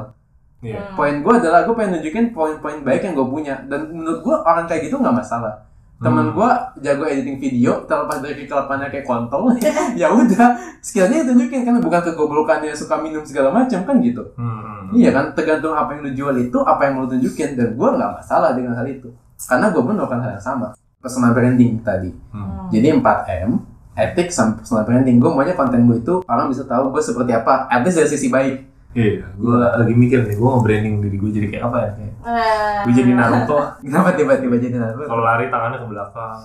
[0.65, 0.81] Iya.
[0.81, 0.97] Hmm.
[0.97, 4.65] Poin gue adalah gue pengen nunjukin poin-poin baik yang gue punya dan menurut gue orang
[4.65, 5.53] kayak gitu nggak masalah.
[5.95, 6.35] Temen Hmm.
[6.35, 6.49] gue
[6.83, 9.47] jago editing video, terlepas dari kekelapannya kayak kontol,
[9.99, 14.19] ya udah skillnya tunjukin kan bukan kegoblokannya suka minum segala macam kan gitu.
[14.35, 14.91] Hmm.
[14.91, 18.11] Iya kan, tergantung apa yang lu jual itu, apa yang lu tunjukin dan gue nggak
[18.11, 19.07] masalah dengan hal itu,
[19.47, 20.67] karena gue pun melakukan hal yang sama.
[20.99, 22.11] Personal branding tadi.
[22.35, 22.67] Hmm.
[22.75, 23.51] Jadi 4M,
[23.95, 25.15] etik sama personal branding.
[25.23, 27.71] Gue maunya konten gue itu orang bisa tahu gue seperti apa.
[27.71, 28.74] At least dari sisi baik.
[28.95, 31.89] Iya, gue lagi mikir nih, gue nge-branding diri gue jadi kayak apa ya?
[31.91, 35.03] Kayak nah, gue jadi Naruto, Kenapa tiba-tiba jadi Naruto?
[35.05, 36.39] kalau lari tangannya ke belakang.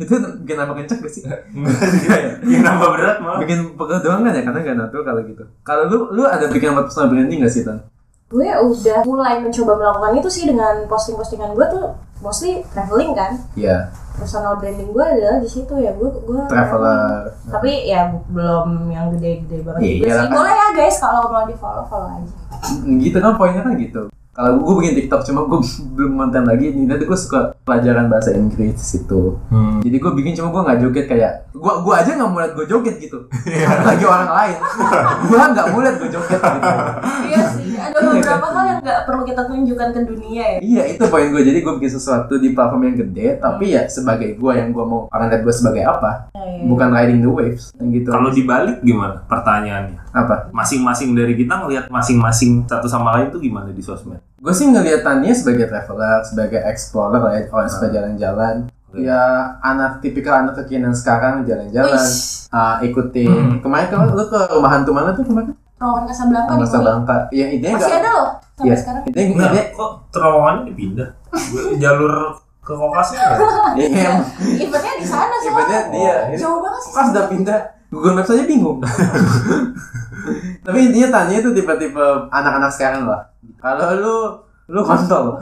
[0.00, 1.22] Itu bikin apa kenceng gak sih?
[2.48, 3.38] Yang nambah berat malah.
[3.44, 4.42] bikin pegel doang kan ya?
[4.42, 5.44] Karena gak natural kalau gitu.
[5.60, 7.84] Kalau lu, lu ada bikin apa personal branding gak sih, Tan?
[8.30, 13.90] gue udah mulai mencoba melakukan itu sih dengan posting-postingan gue tuh mostly traveling kan Iya,
[14.20, 17.32] personal branding gue adalah di situ ya gue gue traveler.
[17.48, 20.36] tapi ya belum yang gede-gede banget Iya, juga iyalah sih kan.
[20.36, 22.34] boleh ya guys kalau mau di follow follow aja
[22.84, 24.02] Gitu kan poinnya kan gitu.
[24.30, 25.58] Kalau gue bikin TikTok cuma gue
[25.96, 26.70] belum konten lagi.
[26.70, 29.40] Ini nanti gue suka pelajaran bahasa Inggris itu.
[29.48, 29.80] Hmm.
[29.80, 32.66] Jadi gue bikin cuma gue nggak joget kayak gue gue aja nggak mau liat gue
[32.68, 33.18] joget gitu.
[33.88, 34.56] Lagi orang lain.
[35.26, 36.68] gue nggak mau liat gue joget gitu.
[37.26, 41.02] iya sih ada beberapa hal yang nggak perlu kita tunjukkan ke dunia ya Iya itu
[41.06, 41.40] poin gue.
[41.40, 45.08] Jadi gue bikin sesuatu di platform yang gede, tapi ya sebagai gue yang gue mau
[45.08, 46.66] orang lihat gue sebagai apa, Iya.
[46.66, 48.08] bukan riding the waves, yang gitu.
[48.08, 50.00] Kalau dibalik gimana pertanyaannya?
[50.10, 50.50] apa?
[50.50, 54.18] Masing-masing dari kita ngelihat masing-masing satu sama lain tuh gimana di sosmed?
[54.36, 58.56] Gue sih ngeliatannya sebagai traveler, sebagai explorer lah ya, orang suka jalan-jalan.
[58.90, 59.22] Ya
[59.62, 62.02] anak tipikal anak kekinian sekarang jalan-jalan,
[62.50, 63.62] Ah, ikutin.
[63.62, 65.54] Kemarin kalau lu ke rumah hantu mana tuh kemarin?
[65.80, 66.86] Terowongan Casablanca di Masa Bali.
[66.86, 67.16] Bangka.
[67.32, 71.08] Ya intinya masih nggak- ada loh sampai Iya, sekarang intinya, Nah, intinya kok terowongannya dipindah?
[71.78, 72.14] Jalur
[72.60, 73.38] ke Kokasnya nggak?
[73.74, 74.10] Iya,
[74.60, 77.60] eventnya di sana soalnya Ibaratnya dia ini jauh banget sih Kok sudah pindah
[77.90, 78.78] Google Maps aja bingung.
[80.60, 83.24] Tapi intinya tanya itu tipe-tipe anak-anak sekarang lah.
[83.56, 84.16] Kalau lu
[84.70, 85.34] lu kontol.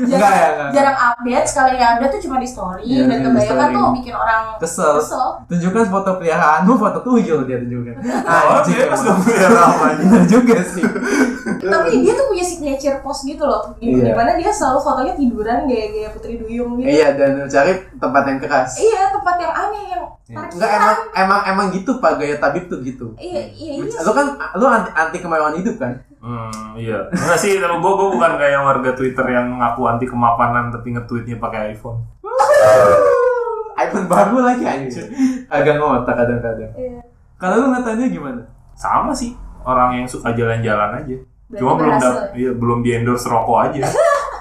[0.00, 0.70] Enggak ya, enggak.
[0.72, 3.76] jarang update sekali yang update tuh cuma di story Iya, dan di kebanyakan story.
[3.76, 4.92] tuh bikin orang Kesel.
[4.96, 7.94] kesel Tunjukkan foto peliharaanmu, foto tuyul dia tunjukkan.
[8.00, 9.00] Emang.
[9.00, 10.02] dong pelihara apa aja.
[10.02, 10.84] Bener juga sih.
[11.72, 14.02] tapi dia tuh punya signature post gitu loh di Iya.
[14.02, 18.38] di mana dia selalu fotonya tiduran gaya-gaya Putri Duyung gitu Iya, dan cari tempat yang
[18.38, 18.70] keras.
[18.76, 22.78] iya tempat yang aneh yang Enggak parkiran emang emang emang gitu Pak gaya tabib tuh
[22.80, 23.12] gitu.
[23.16, 25.98] iya iya iya Lu kan lu anti, anti kemewahan hidup kan?
[26.20, 27.08] Hmm, iya.
[27.08, 31.36] Enggak sih, kalau gue, gue bukan kayak warga Twitter yang ngaku anti kemapanan tapi nge-tweetnya
[31.36, 32.04] pakai iPhone.
[33.80, 35.08] iPhone baru lagi anjir.
[35.48, 36.72] Agak ngotak kadang-kadang.
[36.74, 37.00] Iya.
[37.34, 38.42] Kalau lu ngatanya gimana?
[38.74, 41.16] Sama sih, orang yang suka jalan-jalan aja.
[41.48, 43.82] Berarti Cuma belum berhasil dap- iya, belum di endorse rokok aja.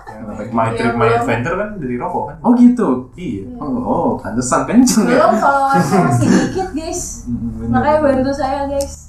[0.10, 1.20] Yang my trip, my Iya, belum.
[1.24, 2.36] adventure kan dari rokok kan.
[2.44, 2.88] Oh gitu.
[3.16, 3.44] Iya.
[3.56, 5.16] Oh, oh pantesan kenceng ya.
[5.16, 7.02] belum kalau saya masih dikit guys
[7.62, 9.09] makanya bantu saya guys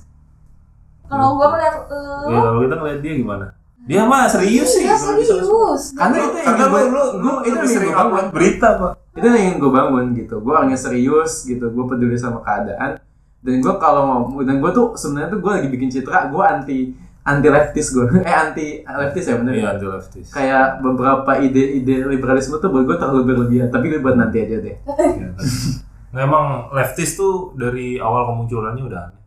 [1.10, 3.46] kalau gua ngeliat uh, Ya, kalau kita ngeliat dia gimana?
[3.82, 4.84] Dia mah serius sih.
[4.84, 5.42] Iya kalau di sosmed.
[5.42, 8.24] serius Karena itu yang Karena lu, gua- lu, itu yang sering gua bangun.
[8.30, 8.92] berita, Pak.
[9.10, 13.02] itu yang gue bangun gitu gue orangnya serius gitu gue peduli sama keadaan
[13.36, 16.78] dan gue kalau mau dan gue tuh sebenarnya tuh gue lagi bikin citra gue anti
[17.20, 20.26] anti leftis gue eh anti leftis ya bener Iya, ya anti leftis.
[20.30, 24.76] kayak beberapa ide-ide liberalisme tuh buat gue terlalu berlebihan tapi gue buat nanti aja deh
[24.78, 25.28] Iya,
[26.10, 29.19] Nah, emang leftis tuh dari awal kemunculannya udah aneh.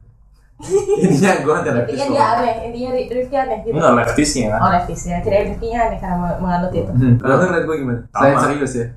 [0.95, 4.59] Intinya gue anti leftis intinya dia aneh intinya Rifki aneh gitu Enggak leftisnya kan.
[4.59, 7.13] oh leftis ya kira Rifkinya aneh karena meng- menganut itu Hmm.
[7.17, 8.17] kalau lu ngeliat gue gimana Sama.
[8.17, 8.87] selain serius ya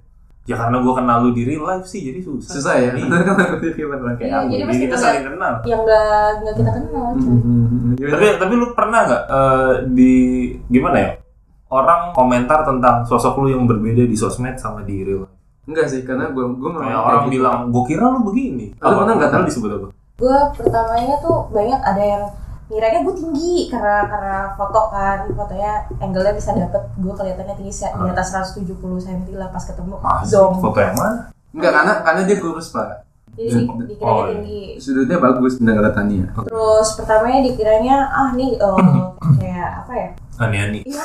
[0.47, 2.55] Ya karena gua kenal lu di real life sih, jadi susah.
[2.55, 3.03] susah ya Iya.
[3.03, 5.55] bener kan aku di orang kayak Iya, aku jadi kita saling kenal.
[5.61, 6.07] yang gak
[6.39, 7.95] nggak kita kenal cuy Hmm.
[7.99, 10.13] Tapi tapi lu pernah nggak eh, di
[10.69, 11.11] gimana ya?
[11.67, 15.35] Orang komentar tentang sosok lu yang berbeda di sosmed sama di real life.
[15.67, 19.27] enggak sih karena gue gue Kayak orang bilang, "Gua kira lu begini." Lu pernah nggak
[19.29, 19.41] tahu?
[19.41, 19.87] Lu disebut apa?
[20.17, 22.25] Gue pertamanya tuh banyak ada yang
[22.67, 27.93] ngiranya gue tinggi karena karena foto kan fotonya angle-nya bisa dapet gue kelihatannya tinggi se-
[27.93, 28.65] di atas 170
[28.97, 31.29] cm lah pas ketemu Ah, dong foto yang mana?
[31.53, 34.33] enggak karena karena dia kurus pak jadi di- dikiranya Oh, iya.
[34.35, 38.81] tinggi sudutnya bagus bener kata Tania terus pertamanya dikiranya ah nih eh,
[39.39, 40.85] kayak apa ya Ani-ani.
[40.85, 41.01] Iya,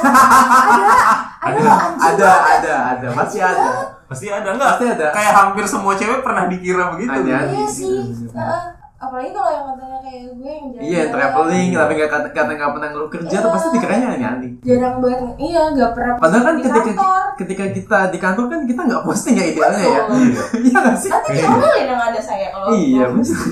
[1.42, 4.76] ada ada ada ada ada pasti ada Pasti ada enggak?
[4.76, 5.08] Pasti ada.
[5.10, 7.16] Kayak hampir semua cewek pernah dikira begitu.
[7.16, 7.48] Ani-ani.
[7.54, 7.96] iya sih
[8.28, 8.62] Heeh.
[9.02, 12.72] Apalagi kalau yang katanya kayak gue yang jarang iya traveling tapi nggak kata kata nggak
[12.78, 14.52] pernah ngeluh kerja tuh pasti dikiranya aneh-aneh.
[14.62, 15.34] Jarang banget.
[15.42, 17.24] Iya nggak pernah padahal kan di ketika kantor.
[17.42, 20.02] ketika kita di kantor kan kita nggak posting ya idealnya ya.
[20.70, 21.10] Iya nggak sih?
[21.10, 23.52] Nanti diomelin yang ada saya kalau iya mesti.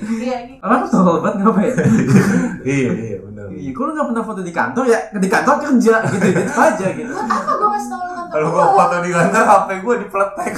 [0.00, 0.60] Iya gitu.
[0.64, 1.74] Orang tuh tolol banget ngapain?
[2.60, 3.46] Iya, iya, benar.
[3.56, 7.10] iya kalau nggak pernah foto di kantor ya di kantor kerja gitu gitu aja gitu.
[7.10, 8.64] Apa gue ngasih tau Kalau gua?
[8.78, 10.54] foto di kantor HP gua dipletek.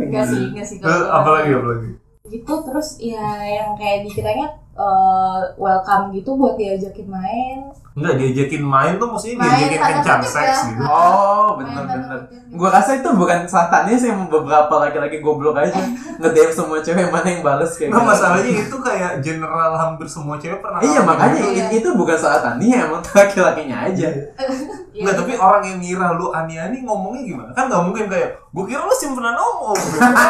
[0.00, 0.76] Enggak sih, enggak sih
[1.10, 1.90] apalagi apalagi?
[2.30, 7.58] Gitu terus ya yang kayak dikiranya eh, welcome gitu buat diajakin main.
[7.90, 10.68] Enggak diajakin main tuh maksudnya Main diajakin kencan seks ya.
[10.70, 10.82] gitu.
[10.82, 12.54] oh Main bener tanda bener kutip gitu.
[12.54, 15.74] gua rasa itu bukan salah Tania sih yang beberapa laki-laki goblok aja
[16.22, 18.08] nge-DM semua cewek mana yang bales kayak Nah, gitu.
[18.08, 21.50] masalahnya itu kayak general hampir semua cewek pernah Iya makanya gitu.
[21.52, 21.66] Iya.
[21.74, 24.08] itu bukan salah Tania emang laki-lakinya aja.
[24.08, 25.00] Iya.
[25.00, 27.50] Enggak, tapi orang yang ngira lu ani-ani ngomongnya gimana?
[27.52, 29.78] Kan nggak mungkin kayak, gue kira lu simpenan omong.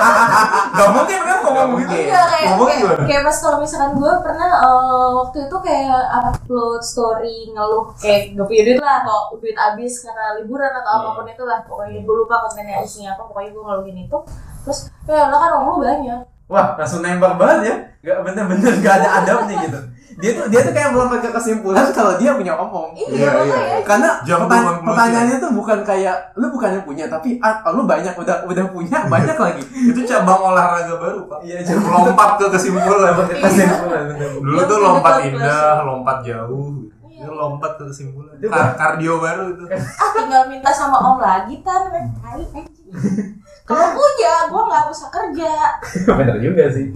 [0.76, 1.90] Gak mungkin kan ngomong mungkin.
[2.06, 2.54] Iya kayak,
[3.02, 8.46] kayak pas kalau misalkan gue pernah eh, waktu itu kayak upload story ngeluh kayak gak
[8.46, 11.00] punya duit lah atau duit habis karena liburan atau Iya.
[11.02, 14.18] apa pun itu lah pokoknya gue lupa kontennya isinya apa pokoknya gue ngeluhin itu
[14.62, 16.20] terus ya lo kan omong lu banyak
[16.50, 17.76] Wah langsung nembak banget ya.
[18.02, 19.78] Gak bener-bener gak ada adabnya gitu.
[20.20, 22.92] Dia tuh dia tuh kayak melompat ke kesimpulan kalau dia punya omong.
[22.92, 23.56] iya Iya, iya.
[23.80, 28.12] makanya Karena pertanya- pertanyaannya tuh bukan kayak lu bukan yang punya tapi ah, lu banyak
[28.12, 29.62] udah udah punya banyak lagi.
[29.66, 31.38] Itu cabang olahraga baru, Pak.
[31.42, 33.12] Iya jangan Lompat ke kesimpulan.
[33.18, 34.02] ke kesimpulan.
[34.38, 36.84] Dulu tuh lompat indah, lompat jauh.
[37.02, 37.20] Iya.
[37.20, 38.32] Ini lompat ke kesimpulan.
[38.36, 39.64] Itu Kar- kardio baru itu.
[39.68, 42.66] ah tinggal minta sama om lagi tan tai anjing
[43.70, 45.52] kalau punya gue nggak usah kerja
[46.18, 46.90] Bener juga sih.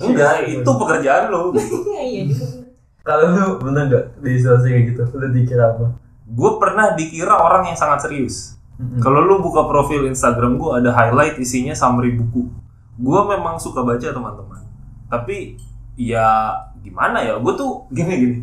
[0.00, 1.52] Enggak, itu pekerjaan lo.
[2.00, 2.64] iya juga
[3.04, 5.02] Kalau lu bener gak di situasi kayak gitu?
[5.12, 5.92] Lu dikira apa?
[6.24, 8.56] Gue pernah dikira orang yang sangat serius.
[9.04, 12.48] Kalau lu buka profil Instagram gue ada highlight isinya summary buku.
[12.96, 14.64] Gue memang suka baca teman-teman.
[15.12, 15.60] Tapi
[16.00, 17.36] ya gimana ya?
[17.36, 18.38] Gue tuh gini gini.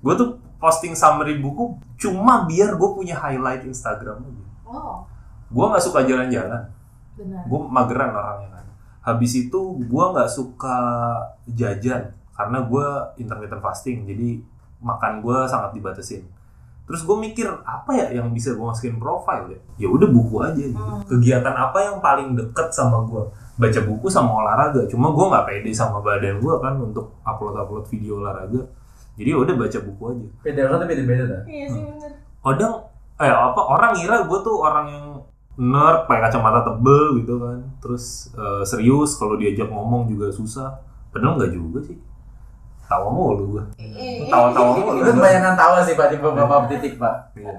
[0.00, 4.44] Gue tuh posting summary buku cuma biar gue punya highlight Instagram aja.
[4.66, 5.04] oh
[5.52, 6.64] Gue nggak suka jalan-jalan.
[7.14, 8.66] Benar Gue mageran orangnya kan.
[9.02, 10.76] Habis itu gue nggak suka
[11.48, 12.02] jajan
[12.32, 12.86] karena gue
[13.18, 14.04] intermittent fasting.
[14.04, 14.40] Jadi
[14.78, 16.24] makan gue sangat dibatasin.
[16.82, 20.58] terus gue mikir apa ya yang bisa gue masukin profile ya ya udah buku aja
[20.60, 20.98] gitu Hmm.
[21.06, 23.22] kegiatan apa yang paling deket sama gue
[23.54, 27.86] baca buku sama olahraga cuma gue nggak pede sama badan gue kan untuk upload upload
[27.86, 28.66] video olahraga
[29.14, 31.42] jadi ya udah baca buku aja Beda orang tuh beda-beda dah.
[31.46, 32.12] Iya sih bener.
[32.42, 32.74] kadang
[33.16, 35.06] eh apa orang ngira gue tuh orang yang
[35.60, 40.80] nerd pakai kacamata tebel gitu kan terus eh, serius kalau diajak ngomong juga susah
[41.12, 41.98] padahal nggak juga sih
[42.92, 47.32] tawa mulu gue Eh, tawa-tawa mulu Itu kebanyakan tawa sih pak di beberapa titik pak.
[47.32, 47.52] Iya.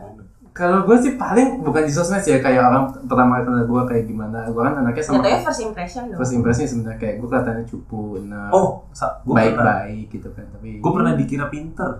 [0.53, 3.81] Kalau gue sih paling bukan di sosmed sih ya kayak orang pertama kali kenal gue
[3.89, 4.45] kayak gimana.
[4.53, 6.19] Gue kan anaknya sama Jatuhnya first impression dong.
[6.21, 10.45] first impression sebenarnya kayak gue kelihatannya cupu, nah, oh gue pernah baik-baik gitu kan.
[10.53, 11.91] Tapi gue pernah dikira pinter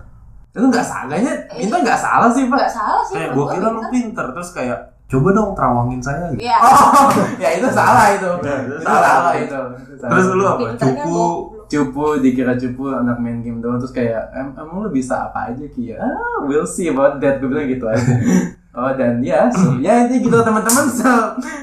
[0.54, 2.58] itu nggak salahnya, itu nggak salah sih pak.
[2.62, 3.14] Nggak salah sih.
[3.18, 3.90] kayak gue kira lu pintar.
[3.90, 6.56] pinter terus kayak coba dong terawangin saya gitu Iya.
[6.58, 7.08] Oh,
[7.42, 8.30] ya itu salah itu.
[8.40, 9.02] Ya, itu itu salah.
[9.04, 9.58] salah itu.
[9.78, 10.10] Itu salah.
[10.10, 11.64] terus lu apa cupu goblok.
[11.64, 15.64] cupu dikira cupu anak main game doang terus kayak em emang lu bisa apa aja
[15.66, 18.00] Ki ya ah we'll see about that gue bilang gitu aja
[18.76, 21.08] oh dan ya so, ya itu gitu teman-teman so,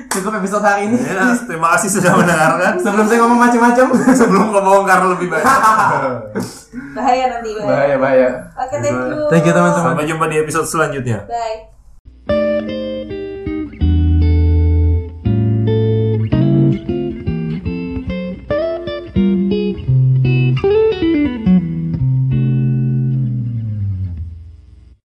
[0.10, 3.86] cukup episode hari ini ya, terima kasih sudah mendengarkan sebelum saya ngomong macam-macam
[4.22, 5.46] sebelum ngebongkar lebih banyak
[6.92, 7.68] Bahaya nanti bahaya.
[7.68, 9.22] bahaya bahaya Oke, thank you.
[9.28, 9.86] Thank you, teman-teman.
[9.92, 11.81] sampai jumpa di episode selanjutnya Bye.